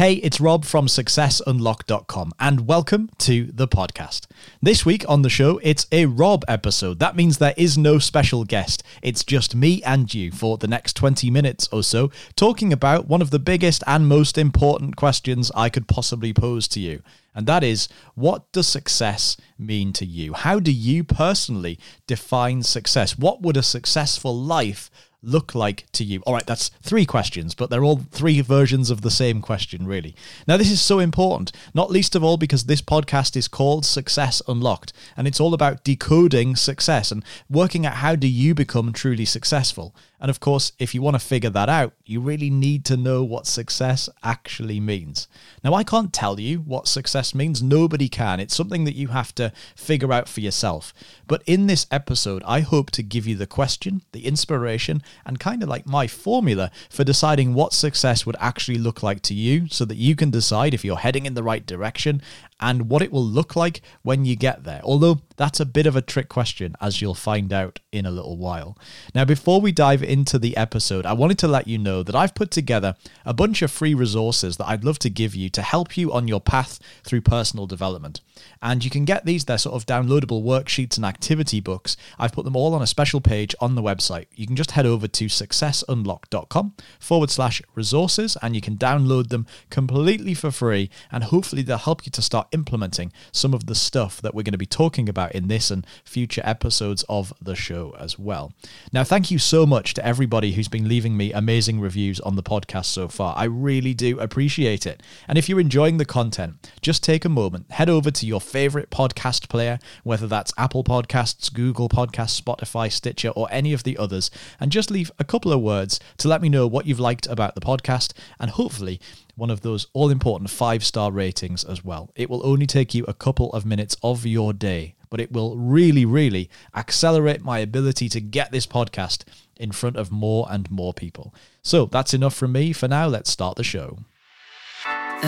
Hey, 0.00 0.14
it's 0.14 0.40
Rob 0.40 0.64
from 0.64 0.86
successunlocked.com 0.86 2.32
and 2.40 2.66
welcome 2.66 3.10
to 3.18 3.50
the 3.52 3.68
podcast. 3.68 4.24
This 4.62 4.86
week 4.86 5.04
on 5.06 5.20
the 5.20 5.28
show, 5.28 5.60
it's 5.62 5.86
a 5.92 6.06
Rob 6.06 6.42
episode. 6.48 7.00
That 7.00 7.16
means 7.16 7.36
there 7.36 7.52
is 7.58 7.76
no 7.76 7.98
special 7.98 8.44
guest. 8.44 8.82
It's 9.02 9.22
just 9.22 9.54
me 9.54 9.82
and 9.82 10.14
you 10.14 10.32
for 10.32 10.56
the 10.56 10.68
next 10.68 10.94
20 10.96 11.30
minutes 11.30 11.68
or 11.70 11.82
so, 11.82 12.10
talking 12.34 12.72
about 12.72 13.08
one 13.08 13.20
of 13.20 13.28
the 13.28 13.38
biggest 13.38 13.84
and 13.86 14.08
most 14.08 14.38
important 14.38 14.96
questions 14.96 15.52
I 15.54 15.68
could 15.68 15.86
possibly 15.86 16.32
pose 16.32 16.66
to 16.68 16.80
you. 16.80 17.02
And 17.34 17.46
that 17.46 17.62
is, 17.62 17.86
what 18.14 18.50
does 18.52 18.66
success 18.66 19.36
mean 19.58 19.92
to 19.92 20.06
you? 20.06 20.32
How 20.32 20.60
do 20.60 20.72
you 20.72 21.04
personally 21.04 21.78
define 22.06 22.62
success? 22.62 23.18
What 23.18 23.42
would 23.42 23.58
a 23.58 23.62
successful 23.62 24.34
life 24.34 24.90
look 25.22 25.54
like 25.54 25.86
to 25.92 26.04
you? 26.04 26.22
All 26.26 26.34
right, 26.34 26.46
that's 26.46 26.70
three 26.82 27.06
questions, 27.06 27.54
but 27.54 27.70
they're 27.70 27.84
all 27.84 28.02
three 28.10 28.40
versions 28.40 28.90
of 28.90 29.02
the 29.02 29.10
same 29.10 29.40
question, 29.40 29.86
really. 29.86 30.14
Now, 30.46 30.56
this 30.56 30.70
is 30.70 30.80
so 30.80 30.98
important, 30.98 31.52
not 31.74 31.90
least 31.90 32.14
of 32.14 32.24
all 32.24 32.36
because 32.36 32.64
this 32.64 32.82
podcast 32.82 33.36
is 33.36 33.48
called 33.48 33.84
Success 33.84 34.42
Unlocked, 34.48 34.92
and 35.16 35.26
it's 35.26 35.40
all 35.40 35.54
about 35.54 35.84
decoding 35.84 36.56
success 36.56 37.10
and 37.12 37.24
working 37.48 37.86
out 37.86 37.94
how 37.94 38.16
do 38.16 38.26
you 38.26 38.54
become 38.54 38.92
truly 38.92 39.24
successful. 39.24 39.94
And 40.20 40.28
of 40.28 40.38
course, 40.38 40.72
if 40.78 40.94
you 40.94 41.00
want 41.00 41.14
to 41.14 41.26
figure 41.26 41.50
that 41.50 41.68
out, 41.68 41.94
you 42.04 42.20
really 42.20 42.50
need 42.50 42.84
to 42.86 42.96
know 42.96 43.24
what 43.24 43.46
success 43.46 44.08
actually 44.22 44.78
means. 44.78 45.28
Now, 45.64 45.74
I 45.74 45.82
can't 45.82 46.12
tell 46.12 46.38
you 46.38 46.58
what 46.58 46.88
success 46.88 47.34
means. 47.34 47.62
Nobody 47.62 48.08
can. 48.08 48.38
It's 48.38 48.54
something 48.54 48.84
that 48.84 48.94
you 48.94 49.08
have 49.08 49.34
to 49.36 49.52
figure 49.74 50.12
out 50.12 50.28
for 50.28 50.40
yourself. 50.40 50.92
But 51.26 51.42
in 51.46 51.66
this 51.66 51.86
episode, 51.90 52.42
I 52.46 52.60
hope 52.60 52.90
to 52.92 53.02
give 53.02 53.26
you 53.26 53.36
the 53.36 53.46
question, 53.46 54.02
the 54.12 54.26
inspiration, 54.26 55.02
and 55.24 55.40
kind 55.40 55.62
of 55.62 55.68
like 55.68 55.86
my 55.86 56.06
formula 56.06 56.70
for 56.90 57.04
deciding 57.04 57.54
what 57.54 57.72
success 57.72 58.26
would 58.26 58.36
actually 58.38 58.78
look 58.78 59.02
like 59.02 59.22
to 59.22 59.34
you 59.34 59.68
so 59.68 59.84
that 59.86 59.96
you 59.96 60.14
can 60.14 60.30
decide 60.30 60.74
if 60.74 60.84
you're 60.84 60.98
heading 60.98 61.24
in 61.24 61.34
the 61.34 61.42
right 61.42 61.64
direction 61.64 62.20
and 62.60 62.88
what 62.90 63.02
it 63.02 63.12
will 63.12 63.24
look 63.24 63.56
like 63.56 63.80
when 64.02 64.24
you 64.24 64.36
get 64.36 64.64
there. 64.64 64.80
Although 64.84 65.20
that's 65.36 65.60
a 65.60 65.66
bit 65.66 65.86
of 65.86 65.96
a 65.96 66.02
trick 66.02 66.28
question, 66.28 66.76
as 66.80 67.00
you'll 67.00 67.14
find 67.14 67.52
out 67.52 67.80
in 67.92 68.04
a 68.04 68.10
little 68.10 68.36
while. 68.36 68.76
Now, 69.14 69.24
before 69.24 69.60
we 69.60 69.72
dive 69.72 70.02
into 70.02 70.38
the 70.38 70.56
episode, 70.56 71.06
I 71.06 71.14
wanted 71.14 71.38
to 71.38 71.48
let 71.48 71.66
you 71.66 71.78
know 71.78 72.02
that 72.02 72.14
I've 72.14 72.34
put 72.34 72.50
together 72.50 72.94
a 73.24 73.32
bunch 73.32 73.62
of 73.62 73.70
free 73.70 73.94
resources 73.94 74.58
that 74.58 74.68
I'd 74.68 74.84
love 74.84 74.98
to 75.00 75.10
give 75.10 75.34
you 75.34 75.48
to 75.50 75.62
help 75.62 75.96
you 75.96 76.12
on 76.12 76.28
your 76.28 76.40
path 76.40 76.78
through 77.04 77.22
personal 77.22 77.66
development. 77.66 78.20
And 78.62 78.84
you 78.84 78.90
can 78.90 79.04
get 79.04 79.24
these, 79.24 79.44
they're 79.44 79.58
sort 79.58 79.76
of 79.76 79.86
downloadable 79.86 80.42
worksheets 80.42 80.96
and 80.96 81.06
activity 81.06 81.60
books. 81.60 81.96
I've 82.18 82.32
put 82.32 82.44
them 82.44 82.56
all 82.56 82.74
on 82.74 82.82
a 82.82 82.86
special 82.86 83.20
page 83.20 83.54
on 83.60 83.74
the 83.74 83.82
website. 83.82 84.26
You 84.34 84.46
can 84.46 84.56
just 84.56 84.72
head 84.72 84.86
over 84.86 85.08
to 85.08 85.24
successunlocked.com 85.26 86.74
forward 86.98 87.30
slash 87.30 87.62
resources 87.74 88.36
and 88.42 88.54
you 88.54 88.60
can 88.60 88.76
download 88.76 89.28
them 89.28 89.46
completely 89.70 90.34
for 90.34 90.50
free. 90.50 90.90
And 91.10 91.24
hopefully, 91.24 91.62
they'll 91.62 91.78
help 91.78 92.04
you 92.04 92.12
to 92.12 92.22
start 92.22 92.48
implementing 92.52 93.12
some 93.32 93.54
of 93.54 93.66
the 93.66 93.74
stuff 93.74 94.20
that 94.22 94.34
we're 94.34 94.42
going 94.42 94.52
to 94.52 94.58
be 94.58 94.66
talking 94.66 95.08
about 95.08 95.32
in 95.32 95.48
this 95.48 95.70
and 95.70 95.86
future 96.04 96.42
episodes 96.44 97.04
of 97.08 97.32
the 97.40 97.54
show 97.54 97.94
as 97.98 98.18
well. 98.18 98.52
Now, 98.92 99.04
thank 99.04 99.30
you 99.30 99.38
so 99.38 99.66
much 99.66 99.94
to 99.94 100.06
everybody 100.06 100.52
who's 100.52 100.68
been 100.68 100.88
leaving 100.88 101.16
me 101.16 101.32
amazing 101.32 101.80
reviews 101.80 102.20
on 102.20 102.36
the 102.36 102.42
podcast 102.42 102.86
so 102.86 103.08
far. 103.08 103.34
I 103.36 103.44
really 103.44 103.94
do 103.94 104.18
appreciate 104.18 104.86
it. 104.86 105.02
And 105.28 105.38
if 105.38 105.48
you're 105.48 105.60
enjoying 105.60 105.98
the 105.98 106.04
content, 106.04 106.70
just 106.80 107.02
take 107.02 107.24
a 107.24 107.28
moment, 107.28 107.70
head 107.72 107.88
over 107.88 108.10
to 108.10 108.26
your 108.26 108.40
favorite 108.40 108.90
podcast 108.90 109.48
player, 109.48 109.78
whether 110.02 110.26
that's 110.26 110.52
Apple 110.56 110.84
Podcasts, 110.84 111.52
Google 111.52 111.88
Podcasts, 111.88 112.40
Spotify, 112.40 112.90
Stitcher, 112.90 113.30
or 113.30 113.48
any 113.50 113.72
of 113.72 113.84
the 113.84 113.96
others, 113.96 114.30
and 114.58 114.72
just 114.72 114.90
leave 114.90 115.10
a 115.18 115.24
couple 115.24 115.52
of 115.52 115.60
words 115.60 116.00
to 116.18 116.28
let 116.28 116.42
me 116.42 116.48
know 116.48 116.66
what 116.66 116.86
you've 116.86 117.00
liked 117.00 117.26
about 117.26 117.54
the 117.54 117.60
podcast 117.60 118.12
and 118.38 118.50
hopefully 118.50 119.00
one 119.40 119.50
of 119.50 119.62
those 119.62 119.86
all 119.94 120.10
important 120.10 120.50
five 120.50 120.84
star 120.84 121.10
ratings 121.10 121.64
as 121.64 121.82
well. 121.82 122.10
It 122.14 122.28
will 122.28 122.46
only 122.46 122.66
take 122.66 122.94
you 122.94 123.04
a 123.08 123.14
couple 123.14 123.50
of 123.52 123.64
minutes 123.64 123.96
of 124.02 124.26
your 124.26 124.52
day, 124.52 124.94
but 125.08 125.18
it 125.18 125.32
will 125.32 125.56
really, 125.56 126.04
really 126.04 126.50
accelerate 126.76 127.42
my 127.42 127.58
ability 127.58 128.08
to 128.10 128.20
get 128.20 128.52
this 128.52 128.66
podcast 128.66 129.24
in 129.56 129.72
front 129.72 129.96
of 129.96 130.12
more 130.12 130.46
and 130.50 130.70
more 130.70 130.92
people. 130.92 131.34
So 131.62 131.86
that's 131.86 132.14
enough 132.14 132.34
from 132.34 132.52
me 132.52 132.72
for 132.72 132.86
now. 132.86 133.06
Let's 133.06 133.30
start 133.30 133.56
the 133.56 133.64
show. 133.64 133.98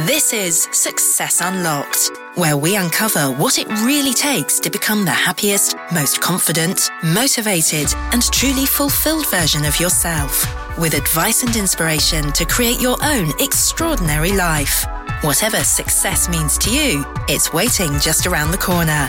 This 0.06 0.32
is 0.32 0.68
Success 0.72 1.42
Unlocked, 1.42 2.12
where 2.36 2.56
we 2.56 2.76
uncover 2.76 3.30
what 3.32 3.58
it 3.58 3.68
really 3.84 4.14
takes 4.14 4.58
to 4.60 4.70
become 4.70 5.04
the 5.04 5.10
happiest, 5.10 5.76
most 5.92 6.18
confident, 6.22 6.90
motivated, 7.04 7.92
and 7.94 8.22
truly 8.32 8.64
fulfilled 8.64 9.28
version 9.30 9.66
of 9.66 9.78
yourself, 9.78 10.46
with 10.78 10.94
advice 10.94 11.42
and 11.42 11.54
inspiration 11.56 12.32
to 12.32 12.44
create 12.44 12.80
your 12.80 12.96
own 13.02 13.32
extraordinary 13.40 14.32
life. 14.32 14.84
Whatever 15.22 15.62
success 15.64 16.28
means 16.28 16.58
to 16.58 16.70
you, 16.70 17.04
it's 17.28 17.52
waiting 17.52 17.98
just 17.98 18.26
around 18.26 18.50
the 18.50 18.58
corner. 18.58 19.08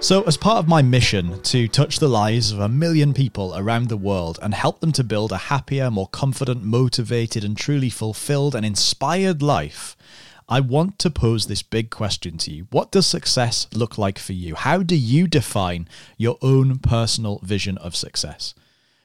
So, 0.00 0.22
as 0.22 0.36
part 0.36 0.58
of 0.58 0.68
my 0.68 0.80
mission 0.80 1.42
to 1.42 1.66
touch 1.66 1.98
the 1.98 2.08
lives 2.08 2.52
of 2.52 2.60
a 2.60 2.68
million 2.68 3.12
people 3.12 3.52
around 3.56 3.88
the 3.88 3.96
world 3.96 4.38
and 4.40 4.54
help 4.54 4.80
them 4.80 4.92
to 4.92 5.02
build 5.02 5.32
a 5.32 5.36
happier, 5.36 5.90
more 5.90 6.06
confident, 6.06 6.62
motivated, 6.62 7.42
and 7.42 7.56
truly 7.56 7.90
fulfilled 7.90 8.54
and 8.54 8.64
inspired 8.64 9.42
life, 9.42 9.96
I 10.48 10.60
want 10.60 10.98
to 11.00 11.10
pose 11.10 11.46
this 11.46 11.62
big 11.62 11.90
question 11.90 12.38
to 12.38 12.50
you. 12.52 12.68
What 12.70 12.92
does 12.92 13.06
success 13.06 13.66
look 13.74 13.98
like 13.98 14.18
for 14.18 14.34
you? 14.34 14.54
How 14.54 14.82
do 14.82 14.96
you 14.96 15.26
define 15.26 15.88
your 16.16 16.38
own 16.42 16.78
personal 16.78 17.40
vision 17.42 17.76
of 17.78 17.96
success? 17.96 18.54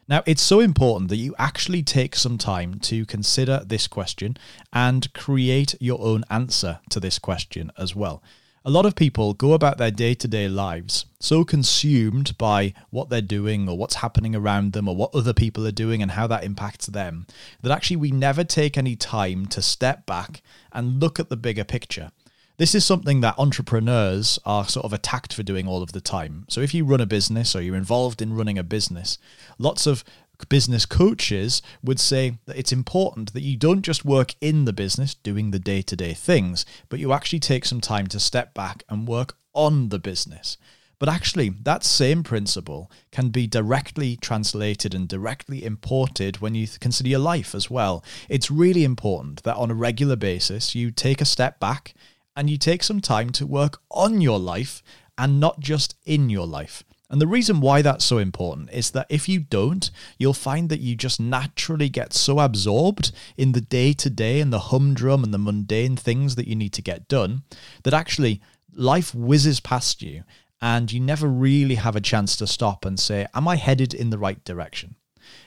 Now, 0.07 0.21
it's 0.25 0.41
so 0.41 0.59
important 0.59 1.09
that 1.09 1.17
you 1.17 1.33
actually 1.37 1.81
take 1.81 2.15
some 2.15 2.37
time 2.37 2.79
to 2.81 3.05
consider 3.05 3.63
this 3.65 3.87
question 3.87 4.35
and 4.73 5.11
create 5.13 5.75
your 5.79 6.01
own 6.01 6.25
answer 6.29 6.79
to 6.89 6.99
this 6.99 7.19
question 7.19 7.71
as 7.77 7.95
well. 7.95 8.21
A 8.65 8.69
lot 8.69 8.85
of 8.85 8.95
people 8.95 9.33
go 9.33 9.53
about 9.53 9.77
their 9.77 9.91
day 9.91 10.13
to 10.15 10.27
day 10.27 10.47
lives 10.47 11.05
so 11.19 11.43
consumed 11.43 12.37
by 12.37 12.73
what 12.91 13.09
they're 13.09 13.21
doing 13.21 13.67
or 13.67 13.77
what's 13.77 13.95
happening 13.95 14.35
around 14.35 14.71
them 14.71 14.87
or 14.87 14.95
what 14.95 15.13
other 15.15 15.33
people 15.33 15.65
are 15.67 15.71
doing 15.71 16.01
and 16.01 16.11
how 16.11 16.27
that 16.27 16.45
impacts 16.45 16.87
them 16.87 17.25
that 17.61 17.71
actually 17.71 17.97
we 17.97 18.11
never 18.11 18.43
take 18.43 18.77
any 18.77 18.95
time 18.95 19.45
to 19.47 19.61
step 19.61 20.05
back 20.05 20.41
and 20.71 21.01
look 21.01 21.19
at 21.19 21.29
the 21.29 21.37
bigger 21.37 21.65
picture. 21.65 22.11
This 22.57 22.75
is 22.75 22.85
something 22.85 23.21
that 23.21 23.39
entrepreneurs 23.39 24.37
are 24.45 24.67
sort 24.67 24.85
of 24.85 24.93
attacked 24.93 25.33
for 25.33 25.41
doing 25.41 25.67
all 25.67 25.81
of 25.81 25.91
the 25.91 26.01
time. 26.01 26.45
So, 26.49 26.61
if 26.61 26.73
you 26.73 26.85
run 26.85 27.01
a 27.01 27.07
business 27.07 27.55
or 27.55 27.61
you're 27.61 27.75
involved 27.75 28.21
in 28.21 28.35
running 28.35 28.59
a 28.59 28.63
business, 28.63 29.17
lots 29.57 29.87
of 29.87 30.03
business 30.49 30.85
coaches 30.85 31.61
would 31.83 31.99
say 31.99 32.37
that 32.45 32.57
it's 32.57 32.71
important 32.71 33.33
that 33.33 33.41
you 33.41 33.57
don't 33.57 33.81
just 33.81 34.05
work 34.05 34.35
in 34.39 34.65
the 34.65 34.73
business 34.73 35.15
doing 35.15 35.49
the 35.49 35.59
day 35.59 35.81
to 35.81 35.95
day 35.95 36.13
things, 36.13 36.65
but 36.89 36.99
you 36.99 37.11
actually 37.11 37.39
take 37.39 37.65
some 37.65 37.81
time 37.81 38.07
to 38.07 38.19
step 38.19 38.53
back 38.53 38.83
and 38.87 39.07
work 39.07 39.35
on 39.53 39.89
the 39.89 39.99
business. 39.99 40.57
But 40.99 41.09
actually, 41.09 41.49
that 41.49 41.83
same 41.83 42.23
principle 42.23 42.89
can 43.11 43.29
be 43.29 43.47
directly 43.47 44.15
translated 44.15 44.93
and 44.93 45.07
directly 45.07 45.65
imported 45.65 46.37
when 46.37 46.55
you 46.55 46.67
consider 46.79 47.09
your 47.09 47.19
life 47.19 47.53
as 47.55 47.69
well. 47.69 48.03
It's 48.29 48.51
really 48.51 48.83
important 48.83 49.43
that 49.43 49.57
on 49.57 49.71
a 49.71 49.75
regular 49.75 50.15
basis 50.15 50.75
you 50.75 50.91
take 50.91 51.19
a 51.19 51.25
step 51.25 51.59
back 51.59 51.93
and 52.35 52.49
you 52.49 52.57
take 52.57 52.83
some 52.83 53.01
time 53.01 53.29
to 53.31 53.45
work 53.45 53.81
on 53.91 54.21
your 54.21 54.39
life 54.39 54.81
and 55.17 55.39
not 55.39 55.59
just 55.59 55.95
in 56.05 56.29
your 56.29 56.47
life. 56.47 56.83
And 57.09 57.21
the 57.21 57.27
reason 57.27 57.61
why 57.61 57.83
that's 57.83 58.03
so 58.03 58.17
important 58.17 58.71
is 58.71 58.89
that 58.91 59.05
if 59.07 59.29
you 59.29 59.39
don't, 59.39 59.91
you'll 60.17 60.33
find 60.33 60.69
that 60.69 60.79
you 60.79 60.95
just 60.95 61.19
naturally 61.19 61.87
get 61.87 62.11
so 62.11 62.39
absorbed 62.39 63.11
in 63.37 63.51
the 63.51 63.61
day 63.61 63.93
to 63.93 64.09
day 64.09 64.39
and 64.39 64.51
the 64.51 64.71
humdrum 64.71 65.23
and 65.23 65.31
the 65.31 65.37
mundane 65.37 65.95
things 65.95 66.35
that 66.35 66.47
you 66.47 66.55
need 66.55 66.73
to 66.73 66.81
get 66.81 67.07
done 67.07 67.43
that 67.83 67.93
actually 67.93 68.41
life 68.73 69.13
whizzes 69.13 69.59
past 69.59 70.01
you 70.01 70.23
and 70.59 70.91
you 70.91 70.99
never 70.99 71.27
really 71.27 71.75
have 71.75 71.95
a 71.95 72.01
chance 72.01 72.35
to 72.37 72.47
stop 72.47 72.83
and 72.83 72.99
say, 72.99 73.27
Am 73.35 73.47
I 73.47 73.57
headed 73.57 73.93
in 73.93 74.09
the 74.09 74.17
right 74.17 74.43
direction? 74.43 74.95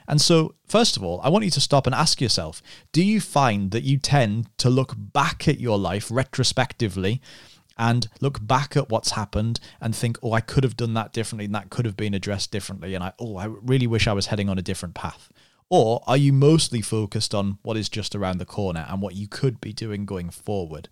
And 0.08 0.20
so, 0.20 0.54
first 0.66 0.96
of 0.96 1.02
all, 1.02 1.20
I 1.22 1.28
want 1.28 1.44
you 1.44 1.50
to 1.50 1.60
stop 1.60 1.86
and 1.86 1.94
ask 1.94 2.20
yourself 2.20 2.62
do 2.92 3.02
you 3.02 3.20
find 3.20 3.70
that 3.70 3.82
you 3.82 3.98
tend 3.98 4.48
to 4.58 4.70
look 4.70 4.94
back 4.96 5.48
at 5.48 5.60
your 5.60 5.78
life 5.78 6.08
retrospectively 6.10 7.20
and 7.78 8.08
look 8.20 8.44
back 8.46 8.76
at 8.76 8.88
what's 8.88 9.12
happened 9.12 9.60
and 9.80 9.94
think, 9.94 10.18
oh, 10.22 10.32
I 10.32 10.40
could 10.40 10.64
have 10.64 10.76
done 10.76 10.94
that 10.94 11.12
differently 11.12 11.44
and 11.44 11.54
that 11.54 11.70
could 11.70 11.84
have 11.84 11.96
been 11.96 12.14
addressed 12.14 12.50
differently. 12.50 12.94
And 12.94 13.04
I, 13.04 13.12
oh, 13.18 13.36
I 13.36 13.46
really 13.46 13.86
wish 13.86 14.06
I 14.06 14.14
was 14.14 14.26
heading 14.26 14.48
on 14.48 14.58
a 14.58 14.62
different 14.62 14.94
path. 14.94 15.30
Or 15.68 16.02
are 16.06 16.16
you 16.16 16.32
mostly 16.32 16.80
focused 16.80 17.34
on 17.34 17.58
what 17.62 17.76
is 17.76 17.88
just 17.88 18.14
around 18.14 18.38
the 18.38 18.46
corner 18.46 18.86
and 18.88 19.02
what 19.02 19.16
you 19.16 19.28
could 19.28 19.60
be 19.60 19.72
doing 19.72 20.06
going 20.06 20.30
forward? 20.30 20.88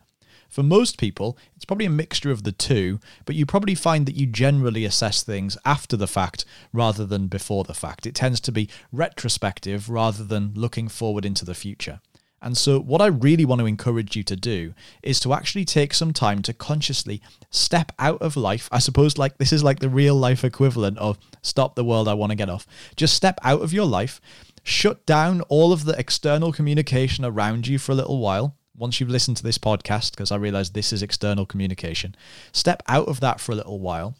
For 0.54 0.62
most 0.62 0.98
people, 0.98 1.36
it's 1.56 1.64
probably 1.64 1.86
a 1.86 1.90
mixture 1.90 2.30
of 2.30 2.44
the 2.44 2.52
two, 2.52 3.00
but 3.24 3.34
you 3.34 3.44
probably 3.44 3.74
find 3.74 4.06
that 4.06 4.14
you 4.14 4.24
generally 4.24 4.84
assess 4.84 5.24
things 5.24 5.58
after 5.64 5.96
the 5.96 6.06
fact 6.06 6.44
rather 6.72 7.04
than 7.04 7.26
before 7.26 7.64
the 7.64 7.74
fact. 7.74 8.06
It 8.06 8.14
tends 8.14 8.38
to 8.42 8.52
be 8.52 8.70
retrospective 8.92 9.90
rather 9.90 10.22
than 10.22 10.52
looking 10.54 10.86
forward 10.86 11.24
into 11.24 11.44
the 11.44 11.56
future. 11.56 12.00
And 12.40 12.56
so, 12.56 12.78
what 12.78 13.00
I 13.00 13.06
really 13.06 13.44
want 13.44 13.62
to 13.62 13.66
encourage 13.66 14.14
you 14.14 14.22
to 14.22 14.36
do 14.36 14.74
is 15.02 15.18
to 15.20 15.32
actually 15.32 15.64
take 15.64 15.92
some 15.92 16.12
time 16.12 16.40
to 16.42 16.52
consciously 16.52 17.20
step 17.50 17.90
out 17.98 18.22
of 18.22 18.36
life. 18.36 18.68
I 18.70 18.78
suppose, 18.78 19.18
like, 19.18 19.38
this 19.38 19.52
is 19.52 19.64
like 19.64 19.80
the 19.80 19.88
real 19.88 20.14
life 20.14 20.44
equivalent 20.44 20.98
of 20.98 21.18
stop 21.42 21.74
the 21.74 21.84
world, 21.84 22.06
I 22.06 22.14
want 22.14 22.30
to 22.30 22.36
get 22.36 22.48
off. 22.48 22.64
Just 22.94 23.14
step 23.14 23.40
out 23.42 23.62
of 23.62 23.72
your 23.72 23.86
life, 23.86 24.20
shut 24.62 25.04
down 25.04 25.40
all 25.48 25.72
of 25.72 25.84
the 25.84 25.98
external 25.98 26.52
communication 26.52 27.24
around 27.24 27.66
you 27.66 27.76
for 27.76 27.90
a 27.90 27.96
little 27.96 28.20
while. 28.20 28.54
Once 28.76 28.98
you've 28.98 29.10
listened 29.10 29.36
to 29.36 29.42
this 29.42 29.58
podcast, 29.58 30.12
because 30.12 30.32
I 30.32 30.36
realize 30.36 30.70
this 30.70 30.92
is 30.92 31.02
external 31.02 31.46
communication, 31.46 32.14
step 32.52 32.82
out 32.88 33.08
of 33.08 33.20
that 33.20 33.40
for 33.40 33.52
a 33.52 33.56
little 33.56 33.78
while. 33.78 34.16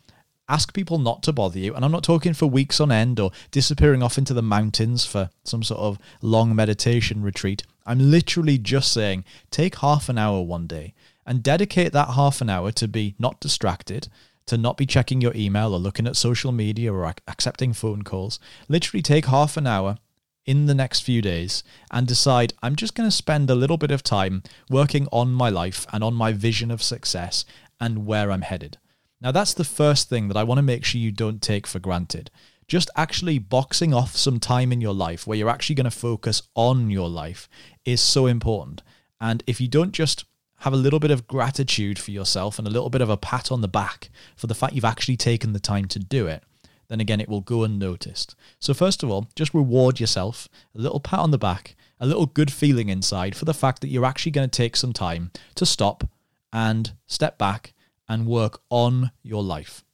Ask 0.49 0.75
people 0.75 0.99
not 0.99 1.23
to 1.23 1.33
bother 1.33 1.59
you. 1.59 1.75
And 1.75 1.85
I'm 1.85 1.91
not 1.91 2.05
talking 2.05 2.35
for 2.35 2.47
weeks 2.47 2.79
on 2.79 2.93
end 2.93 3.19
or 3.19 3.31
disappearing 3.51 4.03
off 4.03 4.19
into 4.19 4.35
the 4.35 4.43
mountains 4.43 5.05
for 5.06 5.31
some 5.43 5.62
sort 5.62 5.81
of 5.81 5.99
long 6.21 6.55
meditation 6.55 7.23
retreat. 7.23 7.62
I'm 7.87 8.11
literally 8.11 8.59
just 8.59 8.93
saying 8.93 9.25
take 9.51 9.77
half 9.79 10.09
an 10.09 10.19
hour 10.19 10.43
one 10.43 10.67
day 10.67 10.95
and 11.27 11.43
dedicate 11.43 11.93
that 11.93 12.11
half 12.11 12.41
an 12.41 12.51
hour 12.51 12.71
to 12.73 12.87
be 12.87 13.15
not 13.19 13.41
distracted, 13.41 14.09
to 14.47 14.59
not 14.59 14.77
be 14.77 14.87
checking 14.87 15.21
your 15.21 15.35
email 15.35 15.73
or 15.73 15.79
looking 15.79 16.06
at 16.06 16.17
social 16.17 16.53
media 16.53 16.93
or 16.93 17.06
ac- 17.06 17.17
accepting 17.27 17.73
phone 17.73 18.03
calls. 18.03 18.39
Literally 18.69 19.03
take 19.03 19.27
half 19.27 19.56
an 19.56 19.67
hour 19.67 19.97
in 20.46 20.67
the 20.67 20.75
next 20.75 21.00
few 21.00 21.23
days 21.23 21.62
and 21.91 22.06
decide 22.06 22.52
I'm 22.62 22.76
just 22.76 22.94
going 22.94 23.08
to 23.08 23.14
spend 23.14 23.50
a 23.50 23.55
little 23.55 23.76
bit 23.76 23.91
of 23.91 24.02
time 24.02 24.43
working 24.70 25.06
on 25.11 25.32
my 25.32 25.49
life 25.49 25.87
and 25.93 26.05
on 26.05 26.14
my 26.14 26.32
vision 26.32 26.70
of 26.70 26.82
success 26.82 27.44
and 27.81 28.06
where 28.06 28.31
I'm 28.31 28.43
headed. 28.43 28.79
Now, 29.20 29.32
that's 29.32 29.55
the 29.55 29.64
first 29.64 30.08
thing 30.08 30.29
that 30.29 30.37
I 30.37 30.44
want 30.44 30.58
to 30.58 30.62
make 30.62 30.85
sure 30.85 31.00
you 31.00 31.12
don't 31.12 31.41
take 31.41 31.67
for 31.67 31.79
granted. 31.79 32.31
Just 32.69 32.91
actually 32.96 33.38
boxing 33.38 33.94
off 33.94 34.17
some 34.17 34.38
time 34.38 34.73
in 34.73 34.81
your 34.81 34.94
life 34.94 35.26
where 35.26 35.37
you're 35.37 35.50
actually 35.50 35.76
going 35.76 35.85
to 35.85 35.91
focus 35.91 36.43
on 36.55 36.91
your 36.91 37.08
life 37.08 37.49
is 37.85 38.00
so 38.00 38.26
important. 38.26 38.82
And 39.20 39.43
if 39.46 39.61
you 39.61 39.69
don't 39.69 39.93
just 39.93 40.25
have 40.61 40.73
a 40.73 40.76
little 40.76 41.00
bit 41.00 41.11
of 41.11 41.26
gratitude 41.26 41.99
for 41.99 42.11
yourself 42.11 42.58
and 42.58 42.67
a 42.67 42.70
little 42.70 42.91
bit 42.91 43.02
of 43.02 43.11
a 43.11 43.17
pat 43.17 43.52
on 43.52 43.61
the 43.61 43.69
back 43.69 44.11
for 44.37 44.46
the 44.46 44.55
fact 44.55 44.75
you've 44.75 44.85
actually 44.85 45.17
taken 45.17 45.52
the 45.52 45.61
time 45.61 45.87
to 45.87 45.99
do 45.99 46.26
it, 46.26 46.43
then 46.89 47.01
again, 47.01 47.21
it 47.21 47.29
will 47.29 47.41
go 47.41 47.65
unnoticed. 47.65 48.35
So, 48.59 48.75
first 48.75 49.03
of 49.03 49.11
all, 49.11 49.29
just 49.35 49.55
reward 49.55 50.01
yourself 50.01 50.49
a 50.75 50.81
little 50.81 51.01
pat 51.01 51.21
on 51.21 51.31
the 51.31 51.39
back, 51.39 51.77
a 52.01 52.07
little 52.07 52.27
good 52.27 52.53
feeling 52.53 52.89
inside 52.89 53.37
for 53.37 53.45
the 53.45 53.55
fact 53.55 53.81
that 53.81 53.89
you're 53.89 54.05
actually 54.05 54.33
going 54.33 54.49
to 54.49 54.57
take 54.57 54.77
some 54.77 54.93
time 54.93 55.31
to 55.55 55.67
stop 55.67 56.09
and 56.53 56.93
step 57.07 57.39
back 57.39 57.75
and 58.09 58.27
work 58.27 58.61
on 58.71 59.11
your 59.23 59.43
life 59.43 59.85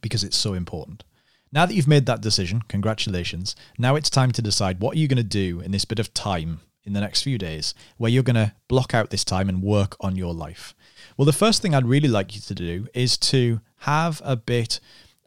because 0.00 0.24
it's 0.24 0.36
so 0.36 0.54
important. 0.54 1.04
Now 1.52 1.66
that 1.66 1.74
you've 1.74 1.88
made 1.88 2.06
that 2.06 2.20
decision, 2.20 2.62
congratulations. 2.68 3.56
Now 3.78 3.96
it's 3.96 4.10
time 4.10 4.30
to 4.32 4.42
decide 4.42 4.80
what 4.80 4.94
are 4.94 4.98
you 4.98 5.08
going 5.08 5.16
to 5.16 5.24
do 5.24 5.60
in 5.60 5.72
this 5.72 5.84
bit 5.84 5.98
of 5.98 6.14
time 6.14 6.60
in 6.84 6.92
the 6.92 7.00
next 7.00 7.22
few 7.22 7.38
days 7.38 7.74
where 7.96 8.10
you're 8.10 8.22
going 8.22 8.36
to 8.36 8.54
block 8.68 8.94
out 8.94 9.10
this 9.10 9.24
time 9.24 9.48
and 9.48 9.62
work 9.62 9.96
on 10.00 10.16
your 10.16 10.32
life? 10.32 10.74
Well, 11.16 11.26
the 11.26 11.32
first 11.32 11.60
thing 11.60 11.74
I'd 11.74 11.86
really 11.86 12.08
like 12.08 12.34
you 12.34 12.40
to 12.40 12.54
do 12.54 12.86
is 12.94 13.18
to 13.18 13.60
have 13.78 14.22
a 14.24 14.36
bit 14.36 14.80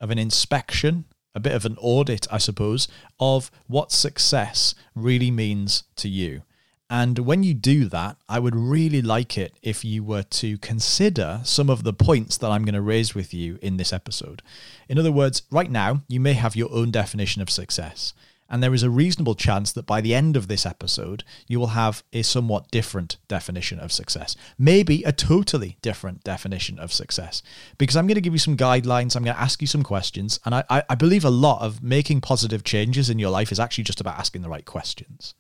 of 0.04 0.12
an 0.12 0.20
inspection, 0.20 1.06
a 1.34 1.40
bit 1.40 1.54
of 1.54 1.66
an 1.66 1.78
audit, 1.80 2.28
I 2.30 2.38
suppose, 2.38 2.90
of 3.20 3.50
what 3.68 3.92
success 3.92 4.76
really 4.94 5.32
means 5.32 5.86
to 5.96 6.10
you. 6.10 6.44
And 6.90 7.20
when 7.20 7.42
you 7.42 7.54
do 7.54 7.86
that, 7.86 8.18
I 8.28 8.38
would 8.38 8.56
really 8.56 9.02
like 9.02 9.38
it 9.38 9.54
if 9.64 9.84
you 9.84 10.04
were 10.04 10.24
to 10.24 10.58
consider 10.60 11.40
some 11.44 11.70
of 11.70 11.84
the 11.84 11.94
points 11.94 12.38
that 12.38 12.52
I'm 12.52 12.66
going 12.66 12.76
to 12.76 12.82
raise 12.82 13.16
with 13.16 13.34
you 13.34 13.58
in 13.62 13.78
this 13.78 13.94
episode. 13.94 14.44
In 14.88 15.00
other 15.00 15.12
words, 15.12 15.44
right 15.50 15.72
now, 15.72 16.04
you 16.08 16.20
may 16.20 16.34
have 16.34 16.56
your 16.56 16.72
own 16.72 16.92
definition 16.92 17.42
of 17.42 17.50
success. 17.50 18.14
And 18.54 18.62
there 18.62 18.76
is 18.76 18.84
a 18.84 18.90
reasonable 18.92 19.34
chance 19.34 19.72
that 19.72 19.88
by 19.88 20.00
the 20.00 20.14
end 20.14 20.38
of 20.38 20.48
this 20.48 20.64
episode, 20.64 21.24
you 21.48 21.60
will 21.60 21.74
have 21.74 22.04
a 22.14 22.22
somewhat 22.22 22.70
different 22.70 23.18
definition 23.28 23.80
of 23.80 23.92
success. 23.92 24.36
Maybe 24.60 25.02
a 25.02 25.12
totally 25.12 25.80
different 25.82 26.24
definition 26.24 26.78
of 26.78 26.94
success. 26.94 27.42
Because 27.80 27.98
I'm 27.98 28.06
going 28.06 28.14
to 28.14 28.22
give 28.22 28.34
you 28.34 28.38
some 28.38 28.56
guidelines, 28.56 29.16
I'm 29.16 29.24
going 29.24 29.36
to 29.36 29.42
ask 29.42 29.60
you 29.60 29.66
some 29.66 29.82
questions. 29.82 30.40
And 30.46 30.54
I, 30.54 30.84
I, 30.88 30.94
believe 30.94 31.26
a 31.26 31.32
lot 31.32 31.64
of 31.64 31.82
making 31.82 32.22
positive 32.22 32.64
changes 32.64 33.10
in 33.10 33.18
your 33.18 33.32
life 33.32 33.52
is 33.52 33.60
actually 33.60 33.86
just 33.86 34.00
about 34.00 34.20
asking 34.20 34.44
the 34.44 34.50
right 34.50 34.66
questions. 34.66 35.34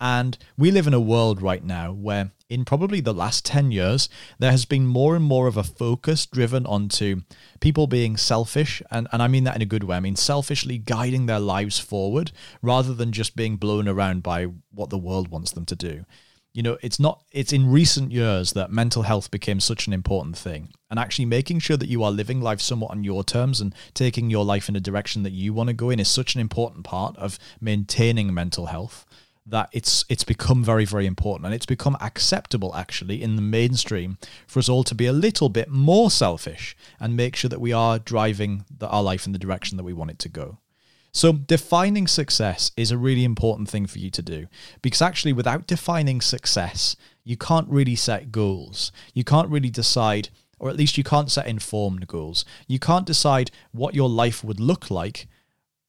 And 0.00 0.36
we 0.58 0.70
live 0.70 0.86
in 0.86 0.94
a 0.94 1.00
world 1.00 1.40
right 1.40 1.64
now 1.64 1.92
where, 1.92 2.32
in 2.50 2.64
probably 2.64 3.00
the 3.00 3.14
last 3.14 3.44
10 3.46 3.72
years, 3.72 4.08
there 4.38 4.50
has 4.50 4.66
been 4.66 4.86
more 4.86 5.16
and 5.16 5.24
more 5.24 5.46
of 5.46 5.56
a 5.56 5.62
focus 5.62 6.26
driven 6.26 6.66
onto 6.66 7.22
people 7.60 7.86
being 7.86 8.16
selfish. 8.16 8.82
And, 8.90 9.08
and 9.10 9.22
I 9.22 9.28
mean 9.28 9.44
that 9.44 9.56
in 9.56 9.62
a 9.62 9.66
good 9.66 9.84
way. 9.84 9.96
I 9.96 10.00
mean, 10.00 10.16
selfishly 10.16 10.76
guiding 10.76 11.26
their 11.26 11.40
lives 11.40 11.78
forward 11.78 12.32
rather 12.60 12.92
than 12.92 13.12
just 13.12 13.36
being 13.36 13.56
blown 13.56 13.88
around 13.88 14.22
by 14.22 14.48
what 14.70 14.90
the 14.90 14.98
world 14.98 15.28
wants 15.28 15.52
them 15.52 15.64
to 15.66 15.76
do. 15.76 16.04
You 16.52 16.62
know, 16.62 16.78
it's 16.82 17.00
not, 17.00 17.22
it's 17.32 17.52
in 17.52 17.70
recent 17.70 18.12
years 18.12 18.52
that 18.52 18.70
mental 18.70 19.02
health 19.02 19.30
became 19.30 19.60
such 19.60 19.86
an 19.86 19.92
important 19.92 20.38
thing. 20.38 20.70
And 20.90 20.98
actually 20.98 21.26
making 21.26 21.58
sure 21.58 21.76
that 21.76 21.88
you 21.88 22.02
are 22.02 22.10
living 22.10 22.40
life 22.40 22.60
somewhat 22.60 22.92
on 22.92 23.04
your 23.04 23.24
terms 23.24 23.60
and 23.60 23.74
taking 23.92 24.30
your 24.30 24.44
life 24.44 24.68
in 24.68 24.76
a 24.76 24.80
direction 24.80 25.22
that 25.24 25.32
you 25.32 25.52
want 25.52 25.68
to 25.68 25.74
go 25.74 25.90
in 25.90 26.00
is 26.00 26.08
such 26.08 26.34
an 26.34 26.40
important 26.40 26.84
part 26.84 27.16
of 27.16 27.38
maintaining 27.60 28.32
mental 28.32 28.66
health 28.66 29.04
that 29.46 29.68
it's 29.72 30.04
it's 30.08 30.24
become 30.24 30.64
very 30.64 30.84
very 30.84 31.06
important 31.06 31.46
and 31.46 31.54
it's 31.54 31.66
become 31.66 31.96
acceptable 32.00 32.74
actually 32.74 33.22
in 33.22 33.36
the 33.36 33.42
mainstream 33.42 34.18
for 34.46 34.58
us 34.58 34.68
all 34.68 34.82
to 34.82 34.94
be 34.94 35.06
a 35.06 35.12
little 35.12 35.48
bit 35.48 35.68
more 35.68 36.10
selfish 36.10 36.76
and 36.98 37.16
make 37.16 37.36
sure 37.36 37.48
that 37.48 37.60
we 37.60 37.72
are 37.72 37.98
driving 37.98 38.64
the, 38.76 38.88
our 38.88 39.02
life 39.02 39.26
in 39.26 39.32
the 39.32 39.38
direction 39.38 39.76
that 39.76 39.84
we 39.84 39.92
want 39.92 40.10
it 40.10 40.18
to 40.18 40.28
go. 40.28 40.58
So 41.12 41.32
defining 41.32 42.06
success 42.06 42.72
is 42.76 42.90
a 42.90 42.98
really 42.98 43.24
important 43.24 43.70
thing 43.70 43.86
for 43.86 43.98
you 43.98 44.10
to 44.10 44.22
do 44.22 44.48
because 44.82 45.00
actually 45.00 45.32
without 45.32 45.66
defining 45.66 46.20
success, 46.20 46.96
you 47.24 47.36
can't 47.36 47.68
really 47.70 47.96
set 47.96 48.30
goals. 48.30 48.92
You 49.14 49.24
can't 49.24 49.48
really 49.48 49.70
decide 49.70 50.28
or 50.58 50.68
at 50.70 50.76
least 50.76 50.98
you 50.98 51.04
can't 51.04 51.30
set 51.30 51.46
informed 51.46 52.06
goals. 52.06 52.44
You 52.66 52.78
can't 52.78 53.06
decide 53.06 53.50
what 53.72 53.94
your 53.94 54.08
life 54.08 54.42
would 54.42 54.60
look 54.60 54.90
like 54.90 55.26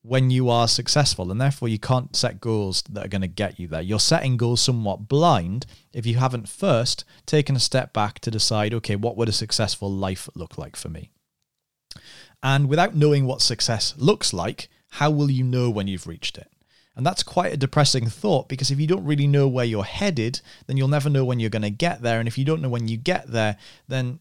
when 0.07 0.31
you 0.31 0.49
are 0.49 0.67
successful, 0.67 1.31
and 1.31 1.41
therefore 1.41 1.67
you 1.67 1.77
can't 1.77 2.15
set 2.15 2.39
goals 2.39 2.81
that 2.89 3.05
are 3.05 3.09
going 3.09 3.21
to 3.21 3.27
get 3.27 3.59
you 3.59 3.67
there. 3.67 3.81
You're 3.81 3.99
setting 3.99 4.37
goals 4.37 4.61
somewhat 4.61 5.07
blind 5.07 5.65
if 5.91 6.05
you 6.05 6.15
haven't 6.15 6.47
first 6.47 7.03
taken 7.25 7.55
a 7.55 7.59
step 7.59 7.91
back 7.91 8.19
to 8.19 8.31
decide, 8.31 8.73
okay, 8.75 8.95
what 8.95 9.17
would 9.17 9.27
a 9.27 9.33
successful 9.33 9.91
life 9.91 10.29
look 10.33 10.57
like 10.57 10.75
for 10.75 10.89
me? 10.89 11.11
And 12.41 12.69
without 12.69 12.95
knowing 12.95 13.25
what 13.25 13.41
success 13.41 13.93
looks 13.97 14.31
like, 14.31 14.69
how 14.91 15.11
will 15.11 15.29
you 15.29 15.43
know 15.43 15.69
when 15.69 15.87
you've 15.87 16.07
reached 16.07 16.37
it? 16.37 16.49
And 16.95 17.05
that's 17.05 17.21
quite 17.21 17.53
a 17.53 17.57
depressing 17.57 18.07
thought 18.07 18.49
because 18.49 18.71
if 18.71 18.79
you 18.79 18.87
don't 18.87 19.05
really 19.05 19.27
know 19.27 19.47
where 19.47 19.65
you're 19.65 19.83
headed, 19.83 20.41
then 20.65 20.77
you'll 20.77 20.87
never 20.87 21.09
know 21.09 21.25
when 21.25 21.39
you're 21.39 21.49
going 21.51 21.61
to 21.61 21.69
get 21.69 22.01
there. 22.01 22.19
And 22.19 22.27
if 22.27 22.37
you 22.37 22.45
don't 22.45 22.61
know 22.61 22.69
when 22.69 22.87
you 22.87 22.97
get 22.97 23.27
there, 23.27 23.57
then 23.87 24.19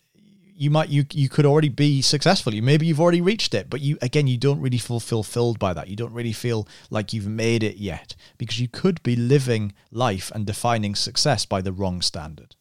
you 0.57 0.71
might 0.71 0.89
you 0.89 1.05
you 1.13 1.29
could 1.29 1.47
already 1.47 1.69
be 1.69 2.03
successful. 2.03 2.55
You 2.55 2.63
maybe 2.63 2.87
you've 2.87 3.01
already 3.01 3.21
reached 3.21 3.55
it, 3.55 3.69
but 3.69 3.81
you 3.81 3.99
again 4.01 4.27
you 4.27 4.39
don't 4.39 4.61
really 4.61 4.79
feel 4.79 5.01
fulfilled 5.01 5.59
by 5.59 5.73
that. 5.75 5.89
You 5.89 5.97
don't 5.97 6.13
really 6.13 6.33
feel 6.33 6.67
like 6.91 7.13
you've 7.13 7.27
made 7.27 7.63
it 7.63 7.77
yet 7.77 8.15
because 8.39 8.61
you 8.61 8.69
could 8.69 9.03
be 9.03 9.17
living 9.17 9.75
life 9.91 10.33
and 10.35 10.47
defining 10.47 10.95
success 10.95 11.45
by 11.45 11.61
the 11.61 11.73
wrong 11.73 12.01
standard. 12.03 12.57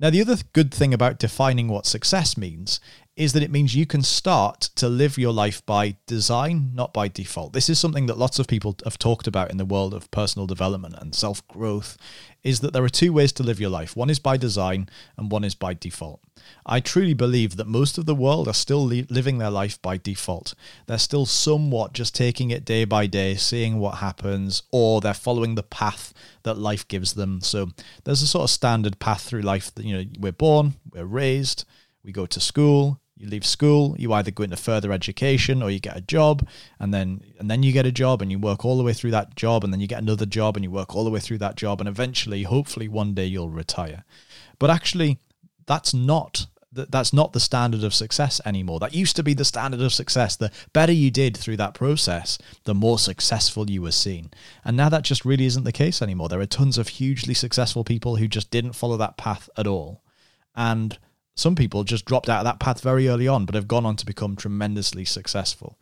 Now, 0.00 0.10
the 0.10 0.20
other 0.20 0.36
good 0.52 0.72
thing 0.72 0.94
about 0.94 1.18
defining 1.18 1.66
what 1.66 1.84
success 1.84 2.36
means 2.36 2.78
is 3.16 3.32
that 3.32 3.42
it 3.42 3.50
means 3.50 3.74
you 3.74 3.84
can 3.84 4.02
start 4.02 4.60
to 4.76 4.88
live 4.88 5.18
your 5.18 5.32
life 5.32 5.66
by 5.66 5.96
design, 6.06 6.70
not 6.72 6.94
by 6.94 7.08
default. 7.08 7.52
This 7.52 7.68
is 7.68 7.80
something 7.80 8.06
that 8.06 8.16
lots 8.16 8.38
of 8.38 8.46
people 8.46 8.76
have 8.84 8.96
talked 8.96 9.26
about 9.26 9.50
in 9.50 9.56
the 9.56 9.64
world 9.64 9.92
of 9.92 10.08
personal 10.12 10.46
development 10.46 10.94
and 10.98 11.16
self 11.16 11.46
growth 11.48 11.98
is 12.44 12.60
that 12.60 12.72
there 12.72 12.84
are 12.84 12.88
two 12.88 13.12
ways 13.12 13.32
to 13.32 13.42
live 13.42 13.58
your 13.58 13.70
life. 13.70 13.96
One 13.96 14.08
is 14.08 14.20
by 14.20 14.36
design 14.36 14.88
and 15.16 15.32
one 15.32 15.42
is 15.42 15.56
by 15.56 15.74
default. 15.74 16.20
I 16.66 16.80
truly 16.80 17.14
believe 17.14 17.56
that 17.56 17.66
most 17.66 17.98
of 17.98 18.06
the 18.06 18.14
world 18.14 18.48
are 18.48 18.54
still 18.54 18.84
li- 18.84 19.06
living 19.08 19.38
their 19.38 19.50
life 19.50 19.80
by 19.80 19.96
default. 19.96 20.54
They're 20.86 20.98
still 20.98 21.26
somewhat 21.26 21.92
just 21.92 22.14
taking 22.14 22.50
it 22.50 22.64
day 22.64 22.84
by 22.84 23.06
day, 23.06 23.36
seeing 23.36 23.78
what 23.78 23.96
happens, 23.96 24.62
or 24.70 25.00
they're 25.00 25.14
following 25.14 25.54
the 25.54 25.62
path 25.62 26.12
that 26.42 26.58
life 26.58 26.86
gives 26.88 27.14
them. 27.14 27.40
So 27.40 27.70
there's 28.04 28.22
a 28.22 28.26
sort 28.26 28.44
of 28.44 28.50
standard 28.50 28.98
path 28.98 29.22
through 29.22 29.42
life 29.42 29.74
that, 29.74 29.84
you 29.84 29.96
know, 29.96 30.04
we're 30.18 30.32
born, 30.32 30.74
we're 30.92 31.04
raised, 31.04 31.64
we 32.04 32.12
go 32.12 32.26
to 32.26 32.40
school, 32.40 33.00
you 33.18 33.28
leave 33.28 33.44
school 33.44 33.96
you 33.98 34.12
either 34.12 34.30
go 34.30 34.44
into 34.44 34.56
further 34.56 34.92
education 34.92 35.62
or 35.62 35.70
you 35.70 35.80
get 35.80 35.96
a 35.96 36.00
job 36.00 36.46
and 36.78 36.94
then 36.94 37.20
and 37.38 37.50
then 37.50 37.62
you 37.62 37.72
get 37.72 37.84
a 37.84 37.92
job 37.92 38.22
and 38.22 38.30
you 38.30 38.38
work 38.38 38.64
all 38.64 38.78
the 38.78 38.82
way 38.82 38.92
through 38.92 39.10
that 39.10 39.34
job 39.34 39.64
and 39.64 39.72
then 39.72 39.80
you 39.80 39.86
get 39.86 40.00
another 40.00 40.26
job 40.26 40.56
and 40.56 40.64
you 40.64 40.70
work 40.70 40.94
all 40.94 41.04
the 41.04 41.10
way 41.10 41.20
through 41.20 41.38
that 41.38 41.56
job 41.56 41.80
and 41.80 41.88
eventually 41.88 42.44
hopefully 42.44 42.88
one 42.88 43.14
day 43.14 43.24
you'll 43.24 43.50
retire 43.50 44.04
but 44.58 44.70
actually 44.70 45.18
that's 45.68 45.94
not 45.94 46.46
that's 46.70 47.14
not 47.14 47.32
the 47.32 47.40
standard 47.40 47.82
of 47.82 47.94
success 47.94 48.40
anymore. 48.44 48.78
That 48.78 48.94
used 48.94 49.16
to 49.16 49.22
be 49.22 49.32
the 49.32 49.44
standard 49.44 49.80
of 49.80 49.92
success. 49.92 50.36
The 50.36 50.52
better 50.72 50.92
you 50.92 51.10
did 51.10 51.36
through 51.36 51.56
that 51.56 51.72
process, 51.74 52.38
the 52.64 52.74
more 52.74 52.98
successful 52.98 53.70
you 53.70 53.80
were 53.80 53.90
seen. 53.90 54.30
And 54.64 54.76
now 54.76 54.90
that 54.90 55.02
just 55.02 55.24
really 55.24 55.46
isn't 55.46 55.64
the 55.64 55.72
case 55.72 56.02
anymore. 56.02 56.28
There 56.28 56.40
are 56.40 56.46
tons 56.46 56.76
of 56.76 56.88
hugely 56.88 57.32
successful 57.32 57.84
people 57.84 58.16
who 58.16 58.28
just 58.28 58.50
didn't 58.50 58.74
follow 58.74 58.98
that 58.98 59.16
path 59.16 59.48
at 59.56 59.66
all. 59.66 60.02
And 60.54 60.98
some 61.34 61.54
people 61.54 61.84
just 61.84 62.04
dropped 62.04 62.28
out 62.28 62.40
of 62.40 62.44
that 62.44 62.60
path 62.60 62.82
very 62.82 63.08
early 63.08 63.26
on, 63.26 63.46
but 63.46 63.54
have 63.54 63.68
gone 63.68 63.86
on 63.86 63.96
to 63.96 64.06
become 64.06 64.36
tremendously 64.36 65.06
successful. 65.06 65.78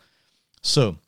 So, 0.62 0.99